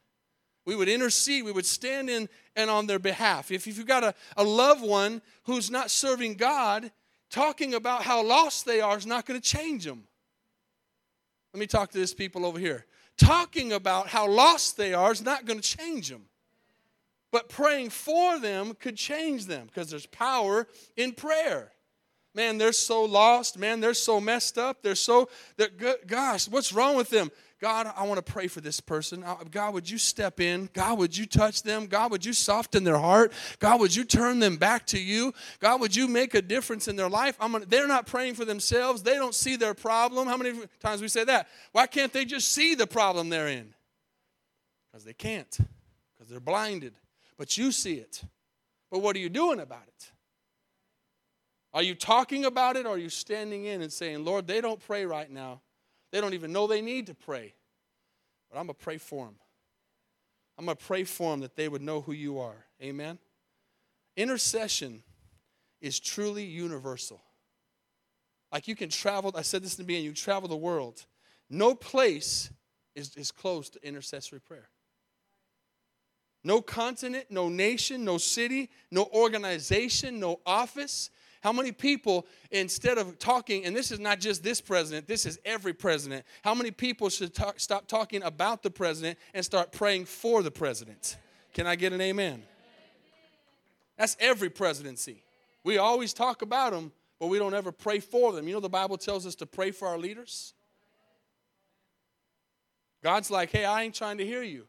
[0.65, 1.43] We would intercede.
[1.43, 3.51] We would stand in and on their behalf.
[3.51, 6.91] If, if you've got a, a loved one who's not serving God,
[7.33, 10.03] talking about how lost they are is not going to change them.
[11.51, 12.85] Let me talk to this people over here.
[13.17, 16.25] Talking about how lost they are is not going to change them.
[17.31, 21.72] But praying for them could change them because there's power in prayer.
[22.35, 23.57] Man, they're so lost.
[23.59, 24.81] Man, they're so messed up.
[24.81, 25.69] They're so, they're,
[26.07, 27.31] gosh, what's wrong with them?
[27.61, 29.23] God, I want to pray for this person.
[29.49, 30.69] God, would you step in?
[30.73, 31.85] God, would you touch them?
[31.85, 33.31] God, would you soften their heart?
[33.59, 35.33] God, would you turn them back to you?
[35.61, 37.39] God, would you make a difference in their life?
[37.39, 39.01] Gonna, they're not praying for themselves.
[39.01, 40.27] They don't see their problem.
[40.27, 41.47] How many times we say that?
[41.71, 43.73] Why can't they just see the problem they're in?
[44.91, 45.57] Because they can't,
[46.13, 46.95] because they're blinded.
[47.37, 48.23] But you see it.
[48.91, 50.11] But what are you doing about it?
[51.73, 54.79] Are you talking about it or are you standing in and saying, Lord, they don't
[54.79, 55.61] pray right now?
[56.11, 57.53] They don't even know they need to pray.
[58.51, 59.35] But I'm going to pray for them.
[60.57, 62.65] I'm going to pray for them that they would know who you are.
[62.81, 63.17] Amen?
[64.15, 65.01] Intercession
[65.81, 67.21] is truly universal.
[68.51, 71.05] Like you can travel, I said this in the beginning, you travel the world.
[71.49, 72.51] No place
[72.95, 74.69] is, is close to intercessory prayer.
[76.43, 81.09] No continent, no nation, no city, no organization, no office.
[81.43, 85.37] How many people, instead of talking, and this is not just this president, this is
[85.43, 90.05] every president, how many people should talk, stop talking about the president and start praying
[90.05, 91.17] for the president?
[91.53, 92.43] Can I get an amen?
[93.97, 95.21] That's every presidency.
[95.65, 98.47] We always talk about them, but we don't ever pray for them.
[98.47, 100.53] You know, the Bible tells us to pray for our leaders.
[103.03, 104.65] God's like, hey, I ain't trying to hear you.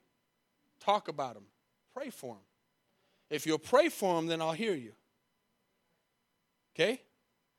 [0.81, 1.45] Talk about them,
[1.95, 2.43] pray for them.
[3.31, 4.91] If you'll pray for them, then I'll hear you.
[6.75, 7.01] Okay?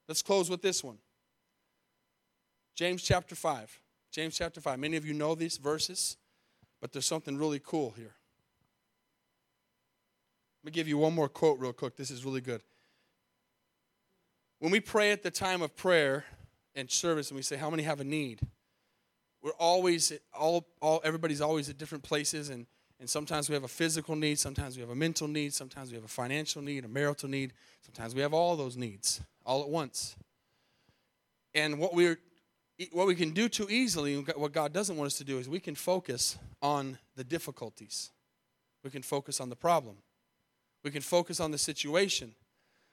[0.08, 0.97] Let's close with this one.
[2.75, 3.80] James chapter 5.
[4.12, 4.80] James chapter 5.
[4.80, 6.17] Many of you know these verses,
[6.82, 8.15] but there's something really cool here.
[10.63, 11.95] Let me give you one more quote, real quick.
[11.95, 12.62] This is really good.
[14.60, 16.25] When we pray at the time of prayer
[16.73, 18.39] and service and we say, How many have a need?
[19.41, 22.65] We're always, all, all, everybody's always at different places, and,
[22.99, 25.95] and sometimes we have a physical need, sometimes we have a mental need, sometimes we
[25.95, 29.69] have a financial need, a marital need, sometimes we have all those needs all at
[29.69, 30.15] once.
[31.53, 32.19] And what we're
[32.91, 35.62] what we can do too easily, what God doesn't want us to do, is we
[35.62, 38.12] can focus on the difficulties.
[38.84, 39.95] We can focus on the problem.
[40.84, 42.36] We can focus on the situation.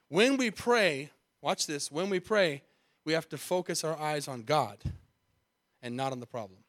[0.09, 1.11] When we pray,
[1.41, 2.63] watch this, when we pray,
[3.05, 4.79] we have to focus our eyes on God
[5.83, 6.61] and not on the problem.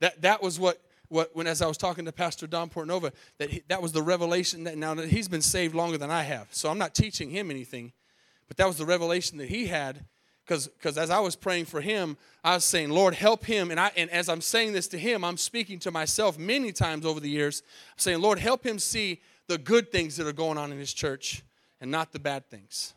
[0.00, 0.78] That, that was what,
[1.08, 4.02] what, when as I was talking to Pastor Don Portnova, that he, that was the
[4.02, 6.48] revelation that now that he's been saved longer than I have.
[6.50, 7.92] So I'm not teaching him anything,
[8.48, 10.04] but that was the revelation that he had
[10.46, 13.70] because as I was praying for him, I was saying, Lord, help him.
[13.70, 17.06] And, I, and as I'm saying this to him, I'm speaking to myself many times
[17.06, 17.62] over the years.
[17.96, 21.42] Saying, Lord, help him see the good things that are going on in his church
[21.80, 22.92] and not the bad things.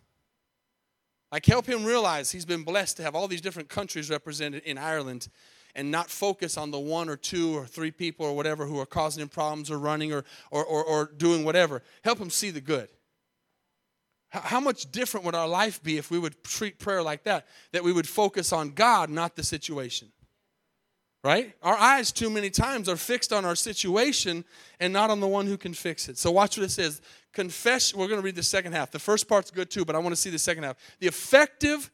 [1.31, 4.77] Like, help him realize he's been blessed to have all these different countries represented in
[4.77, 5.29] Ireland
[5.77, 8.85] and not focus on the one or two or three people or whatever who are
[8.85, 11.83] causing him problems or running or, or, or, or doing whatever.
[12.03, 12.89] Help him see the good.
[14.29, 17.47] How much different would our life be if we would treat prayer like that?
[17.71, 20.11] That we would focus on God, not the situation.
[21.23, 21.53] Right?
[21.63, 24.45] Our eyes, too many times, are fixed on our situation
[24.79, 26.17] and not on the one who can fix it.
[26.17, 27.01] So, watch what it says
[27.33, 28.91] confess, we're going to read the second half.
[28.91, 30.77] The first part's good too, but I want to see the second half.
[30.99, 31.91] The effective,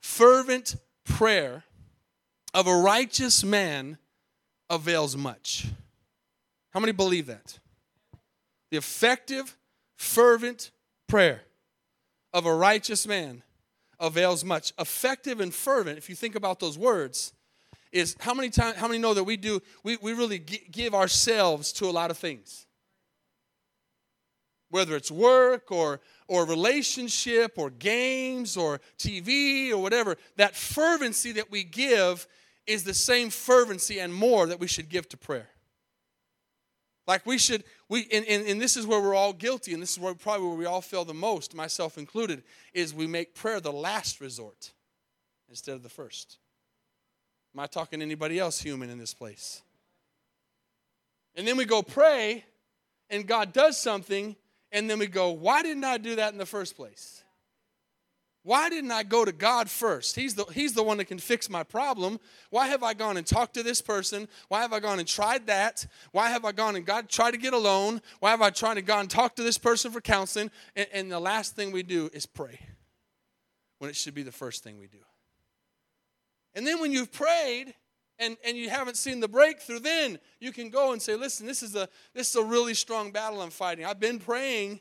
[0.00, 1.64] fervent prayer
[2.56, 3.98] of a righteous man
[4.70, 5.66] avails much.
[6.70, 7.58] How many believe that?
[8.70, 9.54] The effective,
[9.94, 10.70] fervent
[11.06, 11.42] prayer
[12.32, 13.42] of a righteous man
[14.00, 14.72] avails much.
[14.78, 17.34] Effective and fervent, if you think about those words,
[17.92, 21.72] is how many times how many know that we do we, we really give ourselves
[21.72, 22.66] to a lot of things
[24.70, 31.50] whether it's work or, or relationship or games or TV or whatever, that fervency that
[31.50, 32.26] we give
[32.66, 35.48] is the same fervency and more that we should give to prayer.
[37.06, 39.92] Like we should, we and, and, and this is where we're all guilty, and this
[39.92, 42.42] is where probably where we all fail the most, myself included,
[42.74, 44.72] is we make prayer the last resort
[45.48, 46.38] instead of the first.
[47.54, 49.62] Am I talking to anybody else human in this place?
[51.36, 52.44] And then we go pray,
[53.08, 54.34] and God does something,
[54.72, 57.22] and then we go, why didn't I do that in the first place?
[58.46, 60.14] Why didn't I go to God first?
[60.14, 62.20] He's the, he's the one that can fix my problem.
[62.50, 64.28] Why have I gone and talked to this person?
[64.46, 65.84] Why have I gone and tried that?
[66.12, 68.00] Why have I gone and God tried to get a loan?
[68.20, 70.52] Why have I tried to go and talk to this person for counseling?
[70.76, 72.60] And, and the last thing we do is pray
[73.80, 74.98] when it should be the first thing we do.
[76.54, 77.74] And then when you've prayed,
[78.20, 81.64] and, and you haven't seen the breakthrough, then you can go and say, listen, this
[81.64, 83.84] is a this is a really strong battle I'm fighting.
[83.84, 84.80] I've been praying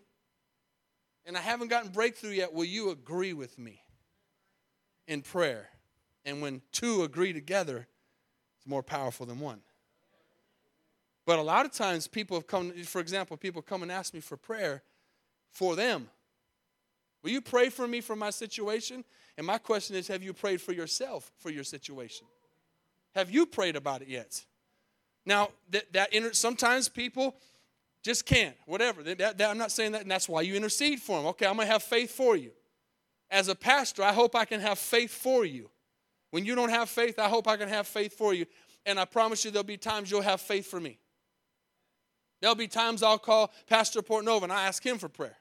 [1.25, 2.53] and I haven't gotten breakthrough yet.
[2.53, 3.81] Will you agree with me
[5.07, 5.69] in prayer?
[6.23, 7.87] And when two agree together,
[8.57, 9.61] it's more powerful than one.
[11.25, 14.19] But a lot of times people have come, for example, people come and ask me
[14.19, 14.83] for prayer
[15.49, 16.09] for them.
[17.23, 19.03] Will you pray for me for my situation?
[19.37, 22.27] And my question is, have you prayed for yourself for your situation?
[23.15, 24.45] Have you prayed about it yet?
[25.25, 27.35] Now, that, that inter- sometimes people
[28.05, 29.01] just can't, whatever.
[29.01, 31.25] That, that, I'm not saying that, and that's why you intercede for them.
[31.29, 32.51] Okay, I'm going to have faith for you.
[33.31, 35.71] As a pastor, I hope I can have faith for you.
[36.29, 38.45] When you don't have faith, I hope I can have faith for you.
[38.85, 40.99] And I promise you, there'll be times you'll have faith for me.
[42.41, 45.37] There'll be times I'll call Pastor Portnova and I ask him for prayer.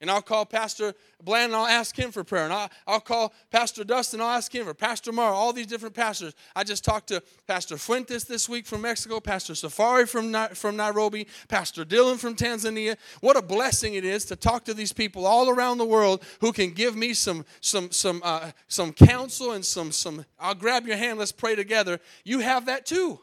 [0.00, 2.44] And I'll call Pastor Bland and I'll ask him for prayer.
[2.44, 5.94] And I'll, I'll call Pastor Dustin, I'll ask him for Pastor Mara, all these different
[5.94, 6.34] pastors.
[6.56, 11.26] I just talked to Pastor Fuentes this week from Mexico, Pastor Safari from, from Nairobi,
[11.48, 12.96] Pastor Dylan from Tanzania.
[13.20, 16.52] What a blessing it is to talk to these people all around the world who
[16.52, 20.96] can give me some, some, some, uh, some counsel and some, some, I'll grab your
[20.96, 22.00] hand, let's pray together.
[22.24, 23.20] You have that too.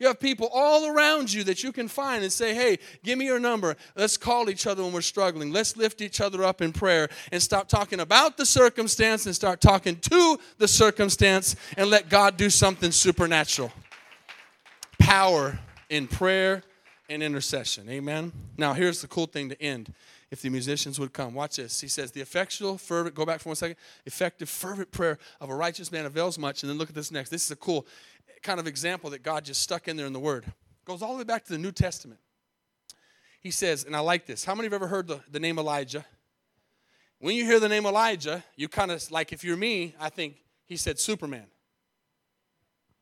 [0.00, 3.26] You have people all around you that you can find and say, hey, give me
[3.26, 3.76] your number.
[3.94, 5.52] Let's call each other when we're struggling.
[5.52, 9.60] Let's lift each other up in prayer and stop talking about the circumstance and start
[9.60, 13.70] talking to the circumstance and let God do something supernatural.
[14.98, 15.58] Power
[15.90, 16.62] in prayer
[17.10, 17.86] and intercession.
[17.90, 18.32] Amen.
[18.56, 19.92] Now, here's the cool thing to end.
[20.30, 21.80] If the musicians would come, watch this.
[21.80, 23.76] He says, The effectual, fervent, go back for one second.
[24.06, 26.62] Effective, fervent prayer of a righteous man avails much.
[26.62, 27.30] And then look at this next.
[27.30, 27.84] This is a cool
[28.42, 30.44] kind of example that God just stuck in there in the Word.
[30.84, 32.20] goes all the way back to the New Testament.
[33.40, 34.44] He says, and I like this.
[34.44, 36.04] How many have ever heard the, the name Elijah?
[37.20, 40.36] When you hear the name Elijah, you kind of like, if you're me, I think
[40.66, 41.46] he said Superman.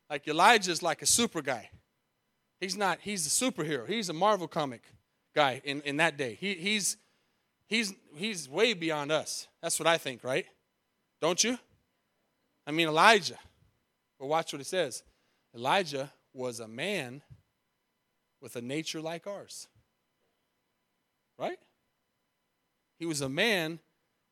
[0.09, 1.69] Like Elijah's like a super guy.
[2.59, 3.87] He's not, he's a superhero.
[3.87, 4.81] He's a Marvel comic
[5.33, 6.37] guy in, in that day.
[6.39, 6.97] He, he's,
[7.67, 9.47] he's, he's way beyond us.
[9.61, 10.45] That's what I think, right?
[11.21, 11.57] Don't you?
[12.65, 13.37] I mean, Elijah.
[14.19, 15.03] But watch what it says.
[15.55, 17.21] Elijah was a man
[18.41, 19.67] with a nature like ours.
[21.37, 21.59] Right?
[22.97, 23.79] He was a man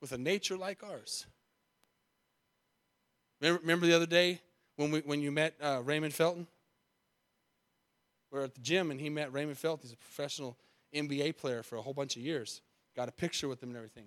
[0.01, 1.25] with a nature like ours.
[3.41, 4.41] Remember, remember the other day
[4.75, 6.47] when, we, when you met uh, Raymond Felton?
[8.31, 9.83] We were at the gym and he met Raymond Felton.
[9.83, 10.57] He's a professional
[10.93, 12.61] NBA player for a whole bunch of years.
[12.95, 14.05] Got a picture with him and everything.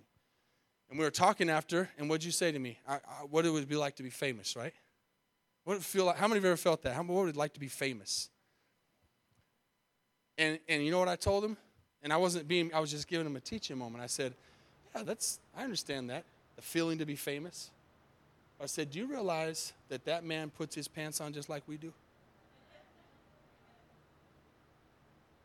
[0.91, 2.79] And we were talking after, and what'd you say to me?
[2.87, 4.75] I, I, what it would be like to be famous, right?
[5.79, 6.17] Feel like?
[6.17, 6.95] How many of you ever felt that?
[6.95, 8.29] How, what would it like to be famous?
[10.37, 11.57] And, and you know what I told him?
[12.03, 14.03] And I wasn't being, I was just giving him a teaching moment.
[14.03, 14.35] I said,
[14.95, 16.25] Yeah, that's, I understand that,
[16.57, 17.71] the feeling to be famous.
[18.61, 21.77] I said, Do you realize that that man puts his pants on just like we
[21.77, 21.93] do?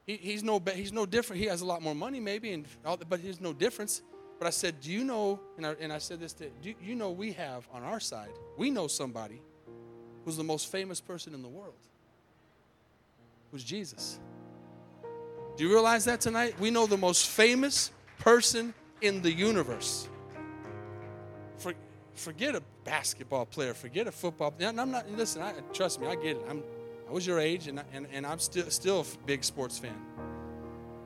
[0.05, 1.41] He, he's, no, he's no different.
[1.41, 4.01] He has a lot more money, maybe, and all, but there's no difference.
[4.39, 6.95] But I said, Do you know, and I, and I said this to do you
[6.95, 9.41] know we have on our side, we know somebody
[10.25, 11.73] who's the most famous person in the world?
[13.51, 14.19] Who's Jesus?
[15.55, 16.59] Do you realize that tonight?
[16.59, 20.09] We know the most famous person in the universe.
[21.57, 21.73] For,
[22.15, 24.73] forget a basketball player, forget a football player.
[24.75, 26.45] I'm not, listen, I, trust me, I get it.
[26.49, 26.63] I'm,
[27.07, 29.95] I was your age, and, and, and I'm still, still a big sports fan.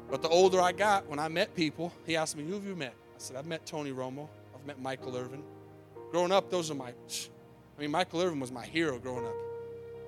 [0.10, 2.76] But the older I got, when I met people, he asked me, Who have you
[2.76, 2.94] met?
[3.16, 5.44] I said, I've met Tony Romo, I've met Michael Irvin.
[6.10, 6.94] Growing up, those are my
[7.80, 9.36] I mean, Michael Irvin was my hero growing up.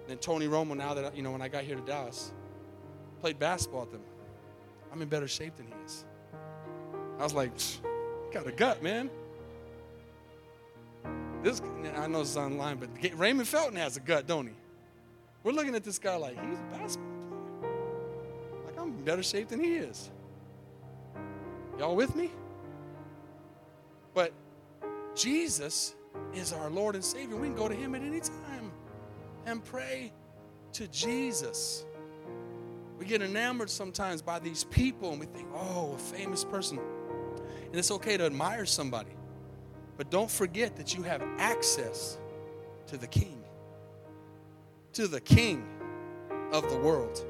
[0.01, 2.34] And then Tony Romo, now that, you know, when I got here to Dallas,
[3.21, 4.01] played basketball with them.
[4.91, 6.03] I'm in better shape than he is.
[7.17, 7.53] I was like,
[8.34, 9.10] got a gut, man.
[11.43, 11.62] This,
[11.95, 14.53] I know it's online, but Raymond Felton has a gut, don't he?
[15.45, 17.10] We're looking at this guy like he's a basketball
[17.62, 18.65] player.
[18.65, 20.10] Like I'm in better shape than he is.
[21.79, 22.31] Y'all with me?
[24.13, 24.34] But
[25.15, 25.95] Jesus
[26.34, 27.36] is our Lord and Savior.
[27.36, 28.71] We can go to Him at any time
[29.45, 30.12] and pray
[30.74, 31.86] to Jesus.
[32.97, 36.80] We get enamored sometimes by these people and we think, oh, a famous person.
[37.65, 39.12] And it's okay to admire somebody.
[39.97, 42.17] But don't forget that you have access
[42.88, 43.43] to the King,
[44.93, 45.65] to the King
[46.52, 47.26] of the world.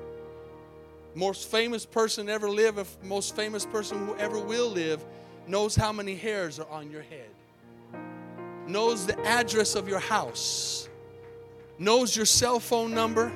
[1.15, 5.03] Most famous person ever live, most famous person who ever will live,
[5.47, 7.29] knows how many hairs are on your head
[8.67, 10.89] knows the address of your house,
[11.77, 13.31] knows your cell phone number,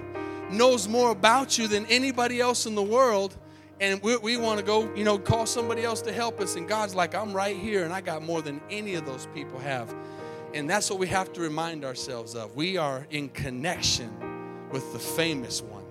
[0.52, 3.36] knows more about you than anybody else in the world.
[3.82, 6.56] And we, we want to go, you know, call somebody else to help us.
[6.56, 9.60] And God's like, I'm right here, and I got more than any of those people
[9.60, 9.94] have.
[10.54, 12.56] And that's what we have to remind ourselves of.
[12.56, 14.10] We are in connection
[14.72, 15.84] with the famous one,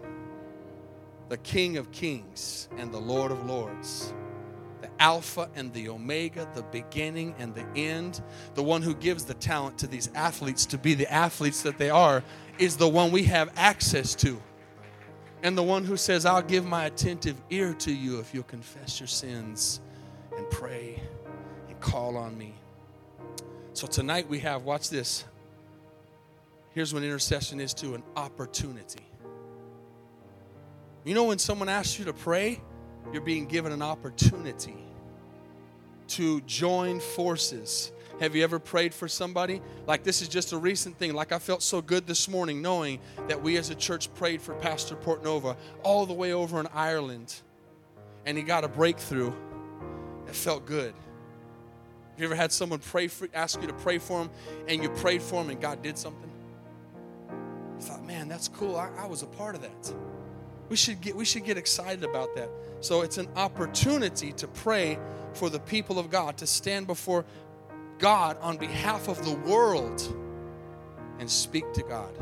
[1.29, 4.14] the King of Kings and the Lord of Lords
[4.98, 8.22] Alpha and the Omega, the beginning and the end,
[8.54, 11.90] the one who gives the talent to these athletes to be the athletes that they
[11.90, 12.22] are,
[12.59, 14.40] is the one we have access to.
[15.42, 18.99] And the one who says, I'll give my attentive ear to you if you'll confess
[18.99, 19.80] your sins
[20.36, 21.03] and pray
[21.68, 22.55] and call on me.
[23.74, 25.24] So tonight we have, watch this.
[26.70, 29.07] Here's what intercession is to an opportunity.
[31.05, 32.61] You know, when someone asks you to pray,
[33.12, 34.84] you're being given an opportunity
[36.09, 37.92] to join forces.
[38.20, 39.61] Have you ever prayed for somebody?
[39.86, 41.14] Like this is just a recent thing.
[41.14, 44.55] Like I felt so good this morning knowing that we as a church prayed for
[44.55, 47.34] Pastor Portnova all the way over in Ireland.
[48.24, 49.32] And he got a breakthrough.
[50.28, 50.94] It felt good.
[52.12, 54.30] Have you ever had someone pray for, ask you to pray for him,
[54.68, 56.30] and you prayed for him, and God did something?
[57.76, 58.76] I thought, man, that's cool.
[58.76, 59.92] I, I was a part of that.
[60.68, 62.48] We should get we should get excited about that.
[62.80, 64.98] So it's an opportunity to pray
[65.35, 67.24] for the people of God, to stand before
[67.99, 70.03] God on behalf of the world
[71.18, 72.12] and speak to God.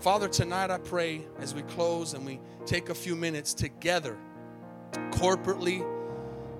[0.00, 4.16] Father, tonight I pray as we close and we take a few minutes together,
[5.10, 5.86] corporately,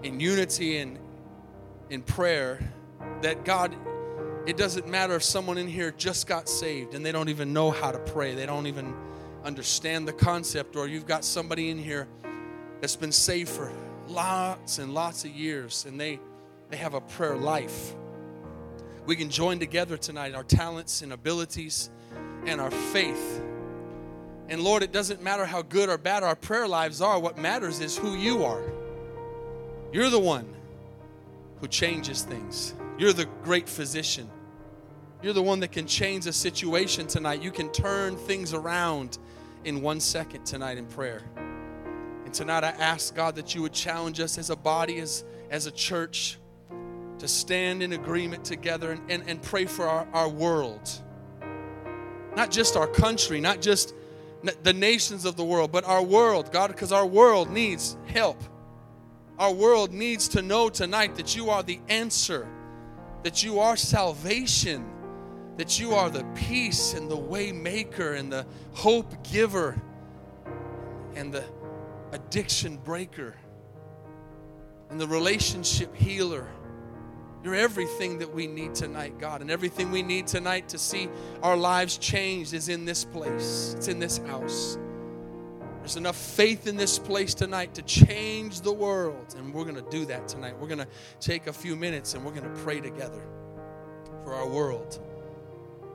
[0.02, 0.98] in unity and
[1.90, 2.60] in prayer,
[3.22, 3.74] that God,
[4.46, 7.70] it doesn't matter if someone in here just got saved and they don't even know
[7.70, 8.94] how to pray, they don't even
[9.44, 12.08] understand the concept, or you've got somebody in here
[12.80, 13.68] that's been saved for
[14.08, 16.20] lots and lots of years and they,
[16.70, 17.94] they have a prayer life.
[19.06, 21.90] We can join together tonight, our talents and abilities
[22.46, 23.42] and our faith.
[24.48, 27.80] And Lord, it doesn't matter how good or bad our prayer lives are, what matters
[27.80, 28.62] is who you are.
[29.92, 30.54] You're the one
[31.60, 34.30] who changes things, you're the great physician.
[35.20, 37.42] You're the one that can change a situation tonight.
[37.42, 39.18] You can turn things around
[39.64, 41.22] in one second tonight in prayer.
[42.28, 45.64] And tonight I ask God that you would challenge us as a body, as, as
[45.64, 46.38] a church,
[47.20, 50.90] to stand in agreement together and, and, and pray for our, our world
[52.36, 53.94] not just our country, not just
[54.62, 58.42] the nations of the world, but our world, God, because our world needs help.
[59.38, 62.46] Our world needs to know tonight that you are the answer,
[63.22, 64.86] that you are salvation,
[65.56, 69.80] that you are the peace and the way maker and the hope giver
[71.14, 71.42] and the
[72.12, 73.34] addiction breaker
[74.90, 76.48] and the relationship healer.
[77.44, 79.42] You're everything that we need tonight, God.
[79.42, 81.08] And everything we need tonight to see
[81.42, 84.78] our lives changed is in this place, it's in this house.
[85.78, 89.34] There's enough faith in this place tonight to change the world.
[89.38, 90.58] And we're going to do that tonight.
[90.58, 90.88] We're going to
[91.20, 93.22] take a few minutes and we're going to pray together
[94.24, 95.00] for our world.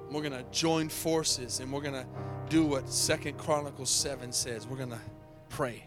[0.10, 2.06] We're going to join forces and we're going to
[2.50, 4.66] do what Second Chronicles 7 says.
[4.66, 5.02] We're going to
[5.50, 5.84] pray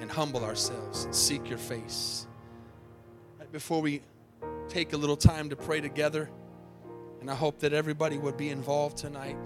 [0.00, 2.26] and humble ourselves and seek your face.
[3.38, 4.02] Right before we
[4.68, 6.28] take a little time to pray together.
[7.20, 9.36] And I hope that everybody would be involved tonight.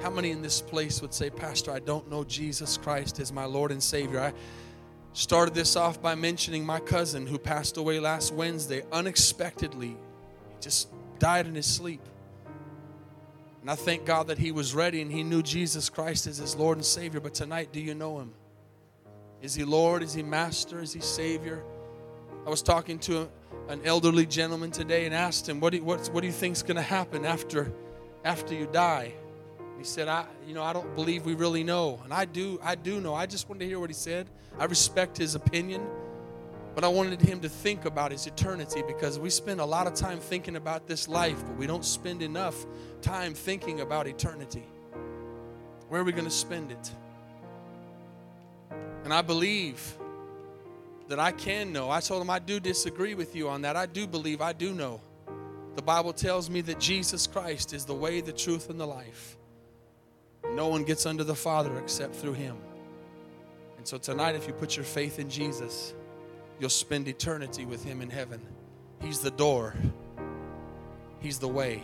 [0.00, 3.44] How many in this place would say, Pastor, I don't know Jesus Christ as my
[3.44, 4.20] Lord and Savior?
[4.20, 4.32] I
[5.12, 9.88] started this off by mentioning my cousin who passed away last Wednesday unexpectedly.
[9.88, 12.00] He just died in his sleep.
[13.60, 16.54] And I thank God that he was ready and he knew Jesus Christ as his
[16.54, 17.20] Lord and Savior.
[17.20, 18.32] But tonight, do you know him?
[19.40, 20.02] Is he Lord?
[20.02, 20.80] Is he Master?
[20.80, 21.62] Is he Savior?
[22.46, 23.28] I was talking to
[23.68, 26.82] an elderly gentleman today and asked him, "What do you, what, do you going to
[26.82, 27.72] happen after
[28.24, 29.12] after you die?"
[29.76, 32.74] he said, "I, you know, I don't believe we really know." And I do, I
[32.74, 33.14] do know.
[33.14, 34.28] I just wanted to hear what he said.
[34.58, 35.86] I respect his opinion,
[36.74, 39.94] but I wanted him to think about his eternity because we spend a lot of
[39.94, 42.66] time thinking about this life, but we don't spend enough
[43.02, 44.66] time thinking about eternity.
[45.88, 46.90] Where are we going to spend it?
[49.08, 49.96] And I believe
[51.08, 51.88] that I can know.
[51.88, 53.74] I told him I do disagree with you on that.
[53.74, 55.00] I do believe, I do know.
[55.76, 59.38] The Bible tells me that Jesus Christ is the way, the truth, and the life.
[60.52, 62.58] No one gets under the Father except through Him.
[63.78, 65.94] And so tonight, if you put your faith in Jesus,
[66.60, 68.42] you'll spend eternity with Him in heaven.
[69.00, 69.74] He's the door,
[71.20, 71.82] He's the way.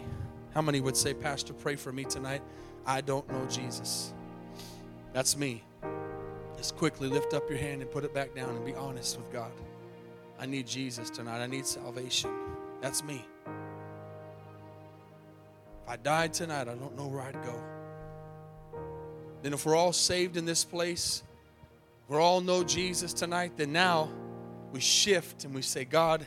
[0.53, 2.43] How many would say, Pastor, pray for me tonight?
[2.87, 4.13] I don't know Jesus.
[5.15, 5.65] That's me.
[6.65, 9.31] Just quickly lift up your hand and put it back down and be honest with
[9.31, 9.53] God.
[10.41, 11.43] I need Jesus tonight.
[11.43, 12.31] I need salvation.
[12.81, 13.23] That's me.
[15.83, 17.63] If I died tonight, I don't know where I'd go.
[19.43, 21.23] Then, if we're all saved in this place,
[22.09, 24.09] we all know Jesus tonight, then now
[24.73, 26.27] we shift and we say, God,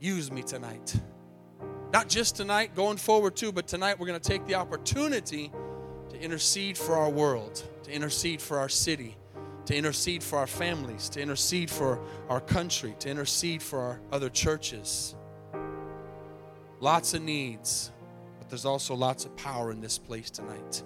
[0.00, 0.92] use me tonight.
[1.92, 5.52] Not just tonight, going forward too, but tonight we're going to take the opportunity
[6.08, 9.16] to intercede for our world, to intercede for our city,
[9.70, 14.28] to intercede for our families, to intercede for our country, to intercede for our other
[14.28, 15.14] churches.
[16.80, 17.92] Lots of needs,
[18.40, 20.82] but there's also lots of power in this place tonight.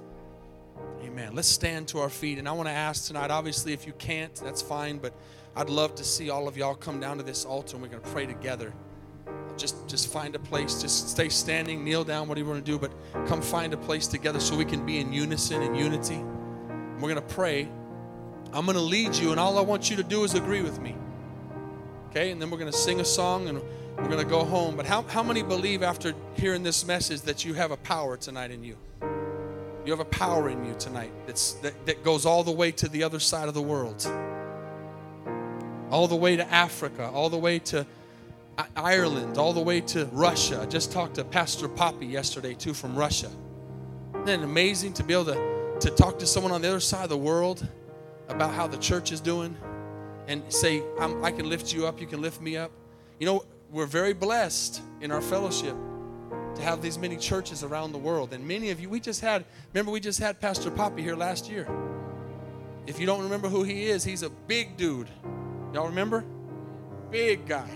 [1.02, 1.34] Amen.
[1.34, 2.38] Let's stand to our feet.
[2.38, 5.14] And I want to ask tonight, obviously, if you can't, that's fine, but
[5.56, 8.02] I'd love to see all of y'all come down to this altar and we're going
[8.02, 8.74] to pray together.
[9.56, 10.82] Just, just find a place.
[10.82, 12.92] Just stay standing, kneel down, whatever you want to do, but
[13.26, 16.22] come find a place together so we can be in unison and unity.
[17.00, 17.70] We're going to pray.
[18.54, 20.80] I'm going to lead you, and all I want you to do is agree with
[20.80, 20.94] me.
[22.10, 22.30] Okay?
[22.30, 23.60] And then we're going to sing a song and
[23.96, 24.76] we're going to go home.
[24.76, 28.52] But how, how many believe after hearing this message that you have a power tonight
[28.52, 28.76] in you?
[29.84, 32.88] You have a power in you tonight that's, that, that goes all the way to
[32.88, 34.06] the other side of the world,
[35.90, 37.84] all the way to Africa, all the way to
[38.76, 40.60] Ireland, all the way to Russia.
[40.62, 43.30] I just talked to Pastor Poppy yesterday, too, from Russia.
[44.14, 47.02] Isn't it amazing to be able to, to talk to someone on the other side
[47.02, 47.66] of the world
[48.28, 49.56] about how the church is doing
[50.26, 52.70] and say, i can lift you up, you can lift me up?
[53.18, 55.76] You know, we're very blessed in our fellowship
[56.54, 58.32] to have these many churches around the world.
[58.32, 61.50] And many of you, we just had, remember, we just had Pastor Poppy here last
[61.50, 61.68] year.
[62.86, 65.08] If you don't remember who he is, he's a big dude.
[65.72, 66.24] Y'all remember?
[67.10, 67.68] Big guy.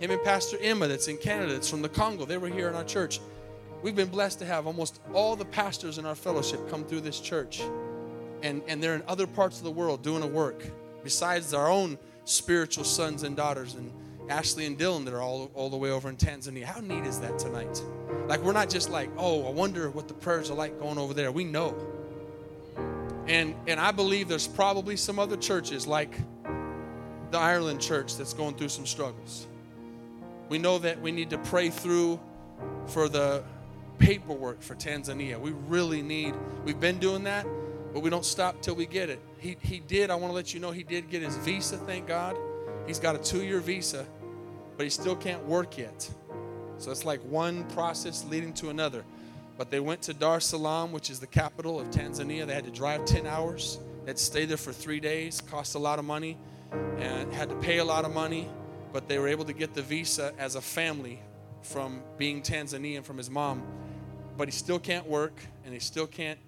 [0.00, 2.74] Him and Pastor Emma, that's in Canada, that's from the Congo, they were here in
[2.74, 3.20] our church.
[3.82, 7.20] We've been blessed to have almost all the pastors in our fellowship come through this
[7.20, 7.62] church.
[8.42, 10.62] And, and they're in other parts of the world doing a work
[11.02, 13.92] besides our own spiritual sons and daughters and
[14.28, 16.64] Ashley and Dylan that are all, all the way over in Tanzania.
[16.64, 17.82] How neat is that tonight?
[18.26, 21.12] Like, we're not just like, oh, I wonder what the prayers are like going over
[21.12, 21.30] there.
[21.30, 21.74] We know.
[23.26, 26.18] And, and I believe there's probably some other churches like
[27.30, 29.46] the Ireland church that's going through some struggles.
[30.48, 32.20] We know that we need to pray through
[32.86, 33.42] for the
[33.98, 35.38] paperwork for Tanzania.
[35.38, 37.46] We really need, we've been doing that,
[37.94, 39.20] but we don't stop till we get it.
[39.38, 42.08] He, he did, I want to let you know, he did get his visa, thank
[42.08, 42.36] God.
[42.88, 44.04] He's got a two year visa,
[44.76, 46.10] but he still can't work yet.
[46.78, 49.04] So it's like one process leading to another.
[49.56, 52.44] But they went to Dar es Salaam, which is the capital of Tanzania.
[52.44, 53.78] They had to drive 10 hours.
[54.02, 56.36] They had to stay there for three days, cost a lot of money,
[56.98, 58.50] and had to pay a lot of money.
[58.92, 61.22] But they were able to get the visa as a family
[61.62, 63.62] from being Tanzanian from his mom.
[64.36, 66.40] But he still can't work, and he still can't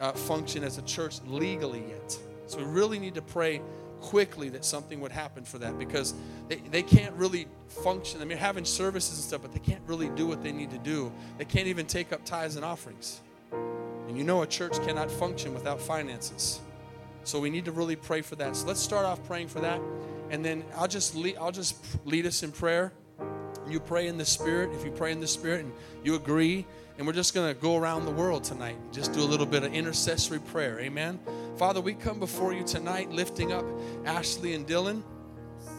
[0.00, 2.18] uh, function as a church legally yet.
[2.46, 3.62] So we really need to pray
[4.00, 6.14] quickly that something would happen for that because
[6.48, 8.20] they, they can't really function.
[8.20, 10.78] I mean, having services and stuff, but they can't really do what they need to
[10.78, 11.12] do.
[11.38, 13.20] They can't even take up tithes and offerings.
[13.52, 16.60] And you know, a church cannot function without finances.
[17.24, 18.56] So we need to really pray for that.
[18.56, 19.80] So let's start off praying for that,
[20.30, 21.76] and then I'll just lead, I'll just
[22.06, 22.92] lead us in prayer.
[23.70, 24.70] You pray in the Spirit.
[24.74, 26.66] If you pray in the Spirit and you agree,
[26.98, 29.46] and we're just going to go around the world tonight, and just do a little
[29.46, 30.80] bit of intercessory prayer.
[30.80, 31.20] Amen.
[31.56, 33.64] Father, we come before you tonight lifting up
[34.04, 35.02] Ashley and Dylan.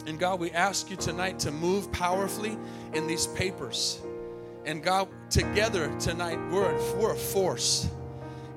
[0.06, 2.56] And God, we ask you tonight to move powerfully
[2.94, 4.00] in these papers.
[4.64, 7.88] And God, together tonight, we're, we're a force.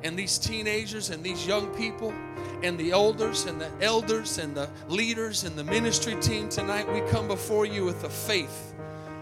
[0.03, 2.13] And these teenagers and these young people
[2.63, 7.01] and the elders and the elders and the leaders and the ministry team tonight, we
[7.11, 8.73] come before you with a faith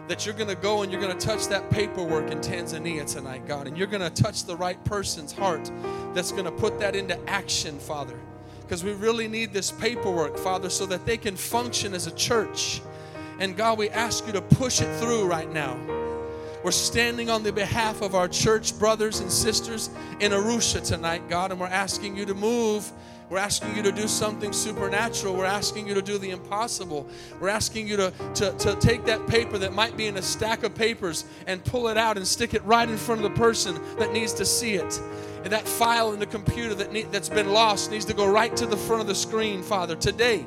[0.07, 3.47] that you're going to go and you're going to touch that paperwork in Tanzania tonight,
[3.47, 5.71] God, and you're going to touch the right person's heart
[6.13, 8.19] that's going to put that into action, Father.
[8.61, 12.81] Because we really need this paperwork, Father, so that they can function as a church.
[13.39, 15.77] And God, we ask you to push it through right now.
[16.63, 19.89] We're standing on the behalf of our church brothers and sisters
[20.21, 22.89] in Arusha tonight, God, and we're asking you to move
[23.33, 25.35] we're asking you to do something supernatural.
[25.35, 27.09] We're asking you to do the impossible.
[27.39, 30.61] We're asking you to, to, to take that paper that might be in a stack
[30.61, 33.81] of papers and pull it out and stick it right in front of the person
[33.97, 35.01] that needs to see it.
[35.43, 38.55] And that file in the computer that need, that's been lost needs to go right
[38.55, 40.45] to the front of the screen, Father, today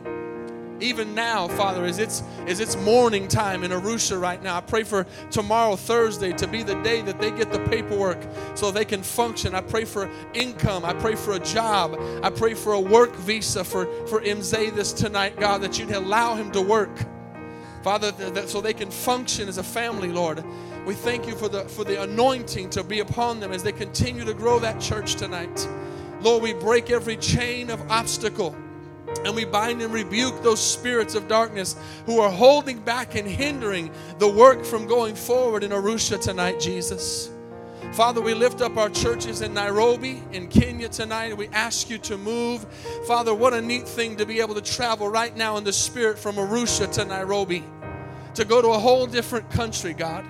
[0.81, 4.83] even now, Father, as it's as it's morning time in Arusha right now, I pray
[4.83, 8.19] for tomorrow, Thursday, to be the day that they get the paperwork
[8.55, 9.55] so they can function.
[9.55, 10.85] I pray for income.
[10.85, 11.99] I pray for a job.
[12.23, 16.35] I pray for a work visa for for Mzay this tonight, God, that you'd allow
[16.35, 16.97] him to work,
[17.83, 20.45] Father, that, so they can function as a family, Lord.
[20.85, 24.25] We thank you for the for the anointing to be upon them as they continue
[24.25, 25.69] to grow that church tonight.
[26.21, 28.57] Lord, we break every chain of obstacle
[29.25, 33.91] and we bind and rebuke those spirits of darkness who are holding back and hindering
[34.19, 37.31] the work from going forward in Arusha tonight, Jesus.
[37.93, 42.19] Father, we lift up our churches in Nairobi, in Kenya tonight, we ask you to
[42.19, 42.65] move.
[43.07, 46.19] Father, what a neat thing to be able to travel right now in the Spirit
[46.19, 47.65] from Arusha to Nairobi,
[48.35, 50.25] to go to a whole different country, God,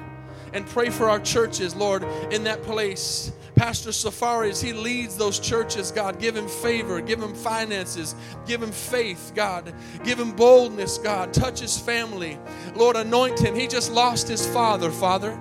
[0.56, 2.02] and pray for our churches, Lord,
[2.32, 3.30] in that place.
[3.56, 8.14] Pastor Safari, as he leads those churches, God, give him favor, give him finances,
[8.46, 12.38] give him faith, God, give him boldness, God, touch his family.
[12.74, 13.54] Lord, anoint him.
[13.54, 15.38] He just lost his father, Father.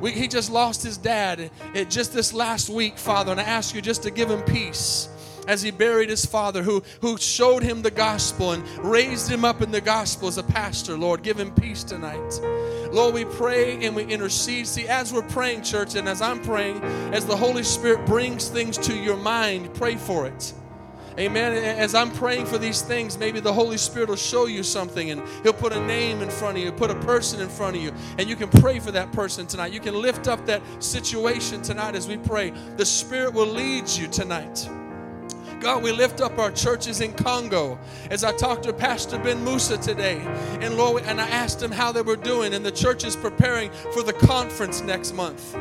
[0.00, 3.74] We, he just lost his dad it, just this last week, Father, and I ask
[3.74, 5.08] you just to give him peace
[5.48, 9.62] as he buried his father who, who showed him the gospel and raised him up
[9.62, 10.96] in the gospel as a pastor.
[10.96, 12.40] Lord, give him peace tonight.
[12.92, 14.66] Lord, we pray and we intercede.
[14.66, 16.82] See, as we're praying, church, and as I'm praying,
[17.12, 20.52] as the Holy Spirit brings things to your mind, pray for it.
[21.18, 21.52] Amen.
[21.52, 25.22] As I'm praying for these things, maybe the Holy Spirit will show you something and
[25.42, 27.92] He'll put a name in front of you, put a person in front of you,
[28.16, 29.72] and you can pray for that person tonight.
[29.72, 32.54] You can lift up that situation tonight as we pray.
[32.76, 34.66] The Spirit will lead you tonight.
[35.62, 37.78] God, we lift up our churches in Congo.
[38.10, 40.20] As I talked to Pastor Ben Musa today,
[40.60, 43.70] and Lord, and I asked him how they were doing, and the church is preparing
[43.92, 45.56] for the conference next month.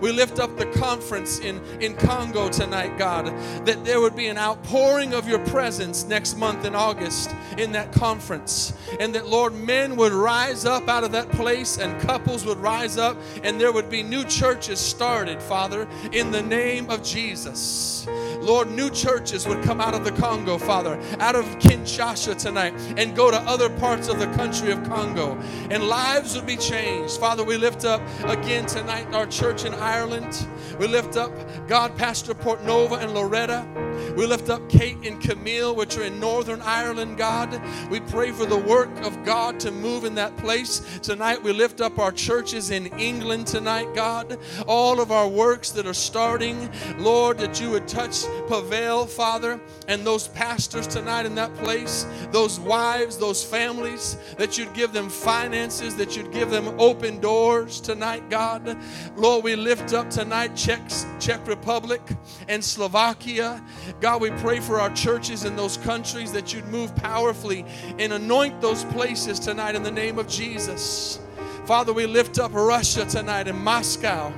[0.00, 3.26] We lift up the conference in, in Congo tonight, God,
[3.64, 7.92] that there would be an outpouring of your presence next month in August in that
[7.92, 8.72] conference.
[9.00, 12.96] And that, Lord, men would rise up out of that place and couples would rise
[12.96, 18.06] up and there would be new churches started, Father, in the name of Jesus.
[18.40, 23.16] Lord, new churches would come out of the Congo, Father, out of Kinshasa tonight and
[23.16, 25.38] go to other parts of the country of Congo.
[25.70, 27.18] And lives would be changed.
[27.18, 30.46] Father, we lift up again tonight our church in Ireland.
[30.78, 31.32] We lift up
[31.68, 33.83] God, Pastor Portnova and Loretta.
[34.16, 37.60] We lift up Kate and Camille, which are in Northern Ireland, God.
[37.90, 41.00] We pray for the work of God to move in that place.
[41.02, 44.38] Tonight, we lift up our churches in England tonight, God.
[44.68, 50.06] All of our works that are starting, Lord, that you would touch Pavel, Father, and
[50.06, 55.96] those pastors tonight in that place, those wives, those families, that you'd give them finances,
[55.96, 58.78] that you'd give them open doors tonight, God.
[59.16, 60.82] Lord, we lift up tonight Czech,
[61.18, 62.00] Czech Republic
[62.48, 63.60] and Slovakia.
[64.04, 67.64] God, we pray for our churches in those countries that you'd move powerfully
[67.98, 71.18] and anoint those places tonight in the name of Jesus.
[71.64, 74.30] Father, we lift up Russia tonight in Moscow.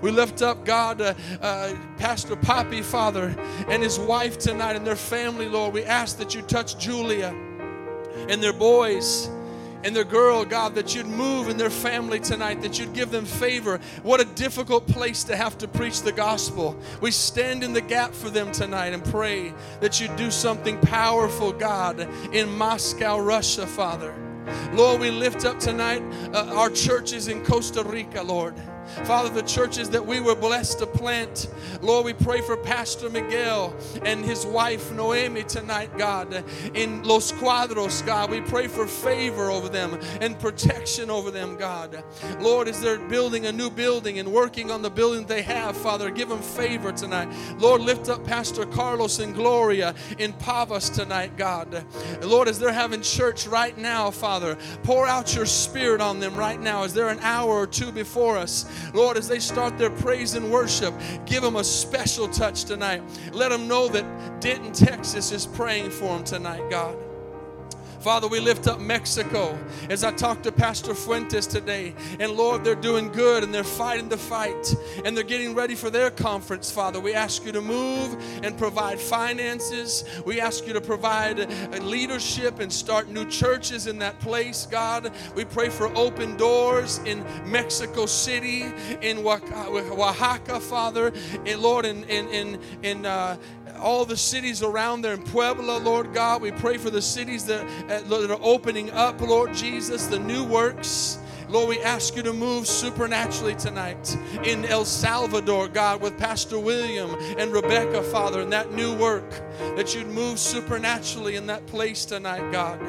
[0.00, 1.12] We lift up God, uh,
[1.42, 3.36] uh, Pastor Poppy, Father,
[3.68, 5.74] and his wife tonight and their family, Lord.
[5.74, 7.34] We ask that you touch Julia
[8.30, 9.28] and their boys
[9.82, 13.24] and their girl, God, that you'd move in their family tonight, that you'd give them
[13.24, 13.80] favor.
[14.02, 16.76] What a difficult place to have to preach the gospel.
[17.00, 21.52] We stand in the gap for them tonight and pray that you'd do something powerful,
[21.52, 24.14] God, in Moscow, Russia, Father.
[24.72, 26.02] Lord, we lift up tonight
[26.32, 28.54] uh, our churches in Costa Rica, Lord.
[29.04, 31.48] Father, the churches that we were blessed to plant.
[31.80, 33.74] Lord, we pray for Pastor Miguel
[34.04, 38.30] and his wife Noemi tonight, God, in Los Cuadros, God.
[38.30, 42.02] We pray for favor over them and protection over them, God.
[42.40, 46.10] Lord, as they're building a new building and working on the building they have, Father,
[46.10, 47.28] give them favor tonight.
[47.58, 51.84] Lord, lift up Pastor Carlos and Gloria in Pavas tonight, God.
[52.22, 56.60] Lord, as they're having church right now, Father, pour out your spirit on them right
[56.60, 58.66] now as they're an hour or two before us.
[58.94, 60.94] Lord, as they start their praise and worship,
[61.26, 63.02] give them a special touch tonight.
[63.32, 66.96] Let them know that Denton, Texas is praying for them tonight, God.
[68.00, 69.58] Father, we lift up Mexico
[69.90, 71.94] as I talked to Pastor Fuentes today.
[72.18, 74.74] And Lord, they're doing good and they're fighting the fight
[75.04, 76.98] and they're getting ready for their conference, Father.
[76.98, 80.04] We ask you to move and provide finances.
[80.24, 85.12] We ask you to provide leadership and start new churches in that place, God.
[85.34, 88.64] We pray for open doors in Mexico City,
[89.02, 91.12] in Oaxaca, Father,
[91.44, 93.36] and Lord, in, in, in, in uh,
[93.80, 96.42] all the cities around there in Puebla, Lord God.
[96.42, 101.18] We pray for the cities that, that are opening up, Lord Jesus, the new works.
[101.50, 107.10] Lord, we ask you to move supernaturally tonight in El Salvador, God, with Pastor William
[107.38, 109.28] and Rebecca, Father, and that new work,
[109.74, 112.80] that you'd move supernaturally in that place tonight, God.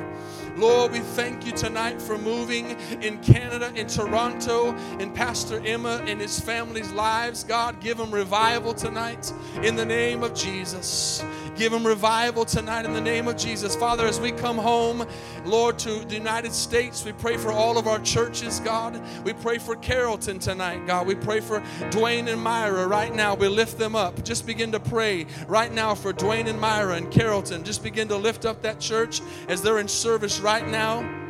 [0.58, 2.72] Lord, we thank you tonight for moving
[3.02, 7.44] in Canada, in Toronto, in Pastor Emma and his family's lives.
[7.44, 9.32] God, give them revival tonight
[9.64, 11.24] in the name of Jesus.
[11.56, 13.76] Give them revival tonight in the name of Jesus.
[13.76, 15.06] Father, as we come home,
[15.46, 19.02] Lord, to the United States, we pray for all of our churches, God.
[19.26, 21.08] We pray for Carrollton tonight, God.
[21.08, 23.36] We pray for Dwayne and Myra right now.
[23.36, 24.24] We lift them up.
[24.24, 27.64] Just begin to pray right now for Dwayne and Myra and Carrollton.
[27.64, 31.21] Just begin to lift up that church as they're in service right now.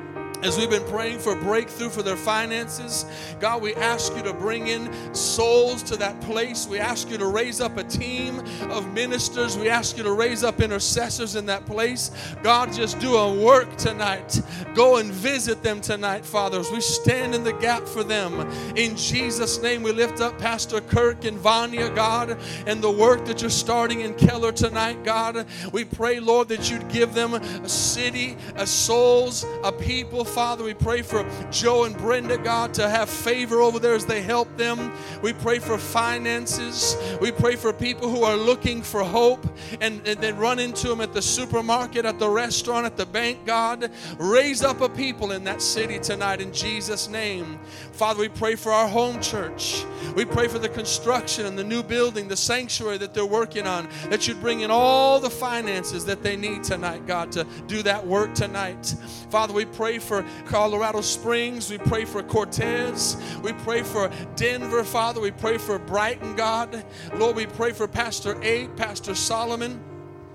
[0.44, 3.06] As we've been praying for breakthrough for their finances,
[3.40, 6.68] God, we ask you to bring in souls to that place.
[6.68, 8.40] We ask you to raise up a team
[8.72, 9.56] of ministers.
[9.56, 12.10] We ask you to raise up intercessors in that place.
[12.42, 14.42] God, just do a work tonight.
[14.74, 16.72] Go and visit them tonight, fathers.
[16.72, 18.40] we stand in the gap for them.
[18.76, 22.36] In Jesus' name, we lift up Pastor Kirk and Vanya, God,
[22.66, 25.46] and the work that you're starting in Keller tonight, God.
[25.72, 30.74] We pray, Lord, that you'd give them a city, a souls, a people, Father, we
[30.74, 34.94] pray for Joe and Brenda, God, to have favor over there as they help them.
[35.22, 36.96] We pray for finances.
[37.20, 39.46] We pray for people who are looking for hope
[39.82, 43.46] and, and then run into them at the supermarket, at the restaurant, at the bank,
[43.46, 43.92] God.
[44.18, 47.60] Raise up a people in that city tonight in Jesus' name.
[47.92, 49.84] Father, we pray for our home church.
[50.16, 53.90] We pray for the construction and the new building, the sanctuary that they're working on,
[54.10, 58.08] that you'd bring in all the finances that they need tonight, God, to do that
[58.08, 58.96] work tonight.
[59.30, 61.70] Father, we pray for Colorado Springs.
[61.70, 63.18] We pray for Cortez.
[63.44, 65.22] We pray for Denver, Father.
[65.22, 66.84] We pray for Brighton, God.
[67.16, 69.91] Lord, we pray for Pastor A, Pastor Solomon.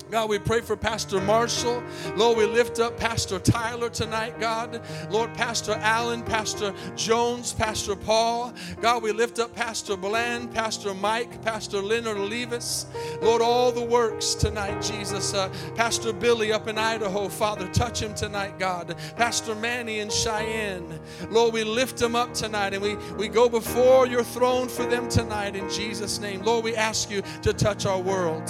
[0.08, 1.82] God, we pray for Pastor Marshall.
[2.14, 4.80] Lord, we lift up Pastor Tyler tonight, God.
[5.10, 8.54] Lord, Pastor Allen, Pastor Jones, Pastor Paul.
[8.80, 12.86] God, we lift up Pastor Bland, Pastor Mike, Pastor Leonard Levis.
[13.20, 15.34] Lord, all the works tonight, Jesus.
[15.34, 18.94] Uh, Pastor Billy up in Idaho, Father, touch him tonight, God.
[19.16, 21.00] Pastor Manny in Cheyenne.
[21.30, 25.08] Lord, we lift them up tonight and we, we go before your throne for them
[25.08, 26.42] tonight in Jesus' name.
[26.42, 28.48] Lord, we ask you to touch our world.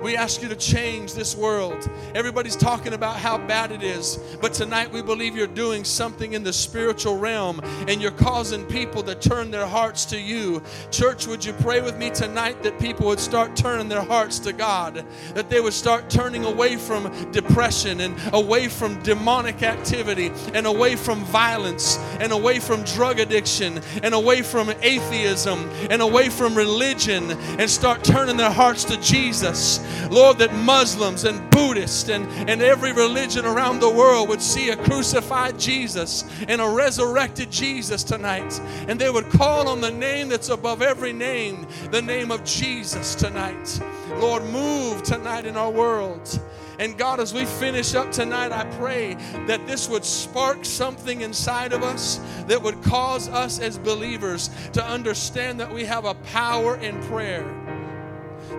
[0.00, 1.90] We ask you to change this world.
[2.14, 6.42] Everybody's talking about how bad it is, but tonight we believe you're doing something in
[6.42, 10.62] the spiritual realm and you're causing people to turn their hearts to you.
[10.90, 14.54] Church, would you pray with me tonight that people would start turning their hearts to
[14.54, 20.66] God, that they would start turning away from depression and away from demonic activity and
[20.66, 26.54] away from violence and away from drug addiction and away from atheism and away from
[26.54, 29.78] religion and start turning their hearts to Jesus.
[30.10, 34.76] Lord, that Muslims and Buddhists and, and every religion around the world would see a
[34.76, 38.60] crucified Jesus and a resurrected Jesus tonight.
[38.88, 43.14] And they would call on the name that's above every name, the name of Jesus
[43.14, 43.80] tonight.
[44.16, 46.40] Lord, move tonight in our world.
[46.80, 49.14] And God, as we finish up tonight, I pray
[49.46, 54.82] that this would spark something inside of us that would cause us as believers to
[54.82, 57.44] understand that we have a power in prayer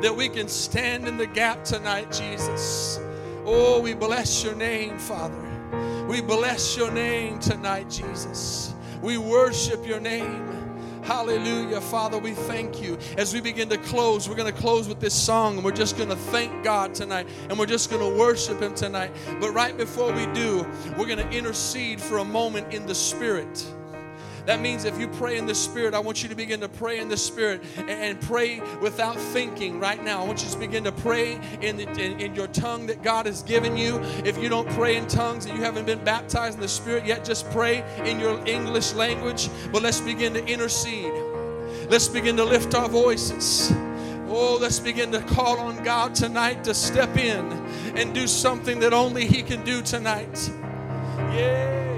[0.01, 2.99] that we can stand in the gap tonight, Jesus.
[3.45, 5.37] Oh, we bless your name, Father.
[6.07, 8.73] We bless your name tonight, Jesus.
[9.01, 10.47] We worship your name.
[11.03, 11.81] Hallelujah.
[11.81, 12.97] Father, we thank you.
[13.17, 15.97] As we begin to close, we're going to close with this song and we're just
[15.97, 19.11] going to thank God tonight and we're just going to worship Him tonight.
[19.39, 20.65] But right before we do,
[20.97, 23.65] we're going to intercede for a moment in the Spirit.
[24.45, 26.99] That means if you pray in the Spirit, I want you to begin to pray
[26.99, 30.21] in the Spirit and, pray without thinking right now.
[30.21, 33.25] I want you to begin to pray in, the, in, in your tongue that God
[33.25, 33.99] has given you.
[34.25, 37.25] If you don't pray in tongues and you haven't been baptized in the Spirit yet,
[37.25, 39.49] just pray in your English language.
[39.71, 41.13] But let's begin to intercede.
[41.89, 43.71] Let's begin to lift our voices.
[44.33, 47.51] Oh, let's begin to call on God tonight to step in
[47.95, 50.51] and do something that only He can do tonight.
[51.33, 51.90] Yeah.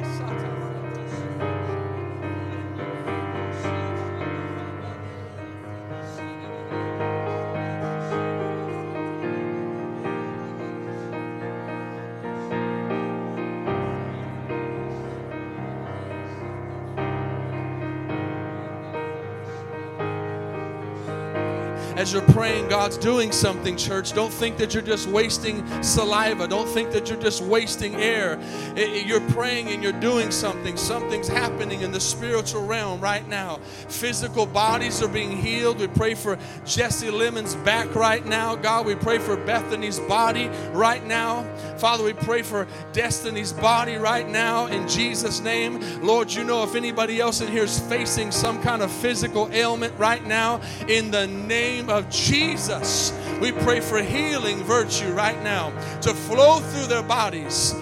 [21.96, 24.14] As you're praying, God's doing something, church.
[24.14, 26.48] Don't think that you're just wasting saliva.
[26.48, 28.39] Don't think that you're just wasting air.
[28.76, 30.78] You're praying and you're doing something.
[30.78, 33.58] Something's happening in the spiritual realm right now.
[33.88, 35.80] Physical bodies are being healed.
[35.80, 38.56] We pray for Jesse Lemon's back right now.
[38.56, 41.44] God, we pray for Bethany's body right now.
[41.78, 45.80] Father, we pray for Destiny's body right now in Jesus' name.
[46.02, 49.94] Lord, you know if anybody else in here is facing some kind of physical ailment
[50.00, 53.14] right now, in the name of Jesus.
[53.42, 55.72] We pray for healing virtue right now
[56.02, 57.74] to flow through their bodies.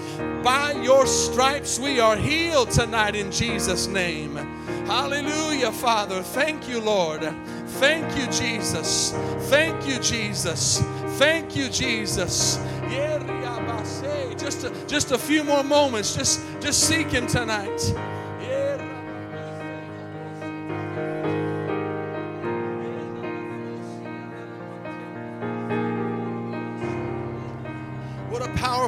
[0.43, 4.35] By your stripes, we are healed tonight in Jesus' name.
[4.85, 6.21] Hallelujah, Father.
[6.21, 7.21] Thank you, Lord.
[7.79, 9.11] Thank you, Jesus.
[9.49, 10.81] Thank you, Jesus.
[11.17, 12.59] Thank you, Jesus.
[14.37, 16.15] Just a, just a few more moments.
[16.15, 17.93] Just, just seek Him tonight.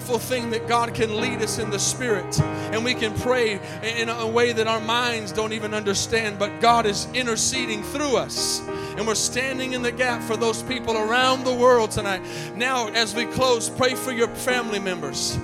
[0.04, 2.38] Powerful thing that God can lead us in the Spirit.
[2.42, 6.86] And we can pray in a way that our minds don't even understand, but God
[6.86, 8.60] is interceding through us.
[8.98, 12.22] And we're standing in the gap for those people around the world tonight.
[12.54, 15.40] Now, as we close, pray for your family members.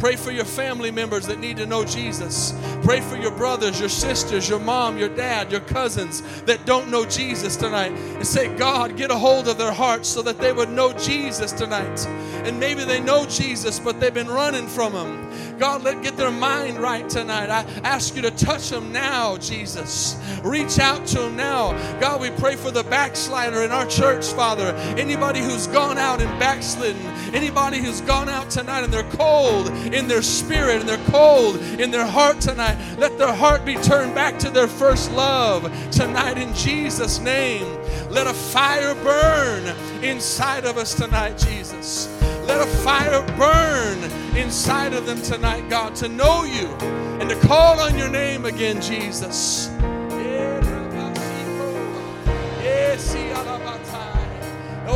[0.00, 2.54] Pray for your family members that need to know Jesus.
[2.82, 7.04] Pray for your brothers, your sisters, your mom, your dad, your cousins that don't know
[7.04, 7.92] Jesus tonight.
[7.92, 11.52] And say, God, get a hold of their hearts so that they would know Jesus
[11.52, 12.06] tonight.
[12.46, 15.58] And maybe they know Jesus, but they've been running from Him.
[15.58, 17.50] God, let get their mind right tonight.
[17.50, 20.18] I ask you to touch them now, Jesus.
[20.42, 21.72] Reach out to them now.
[22.00, 24.74] God, we pray for the backslider in our church, Father.
[24.96, 30.08] Anybody who's gone out and backslidden, anybody who's gone out tonight and they're cold in
[30.08, 34.38] their spirit and they're cold in their heart tonight, let their heart be turned back
[34.40, 37.66] to their first love tonight in Jesus' name.
[38.10, 42.08] Let a fire burn inside of us tonight, Jesus.
[42.46, 44.02] Let a fire burn
[44.36, 46.66] inside of them tonight, God, to know you
[47.20, 49.70] and to call on your name again, Jesus.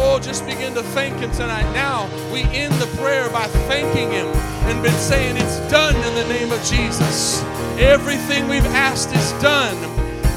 [0.06, 1.68] Oh, just begin to thank Him tonight.
[1.72, 4.26] Now, we end the prayer by thanking Him
[4.68, 7.42] and been saying, It's done in the name of Jesus.
[7.78, 9.74] Everything we've asked is done.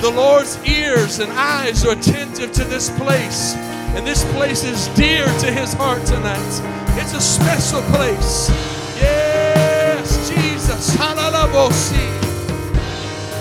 [0.01, 3.55] The Lord's ears and eyes are attentive to this place.
[3.95, 6.61] And this place is dear to His heart tonight.
[6.99, 8.49] It's a special place.
[9.01, 10.95] Yes, Jesus.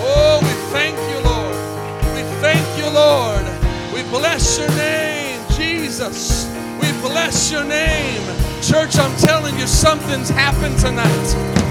[0.02, 1.56] Oh, we thank you, Lord.
[2.16, 3.44] We thank you, Lord.
[3.94, 5.05] We bless your name,
[5.96, 6.44] Jesus.
[6.78, 8.20] We bless your name.
[8.60, 11.26] Church, I'm telling you, something's happened tonight.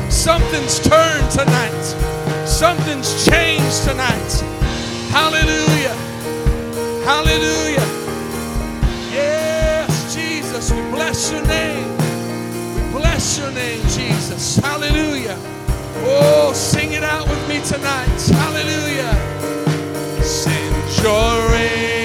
[0.10, 1.84] Something's turned tonight.
[2.48, 4.32] Something's changed tonight.
[5.12, 5.94] Hallelujah.
[7.06, 7.86] Hallelujah.
[9.14, 11.88] Yes, Jesus, we bless your name.
[12.76, 14.58] We bless your name, Jesus.
[14.58, 15.38] Hallelujah.
[15.98, 18.22] Oh, sing it out with me tonight.
[18.42, 19.14] Hallelujah.
[20.24, 22.05] Send your rain.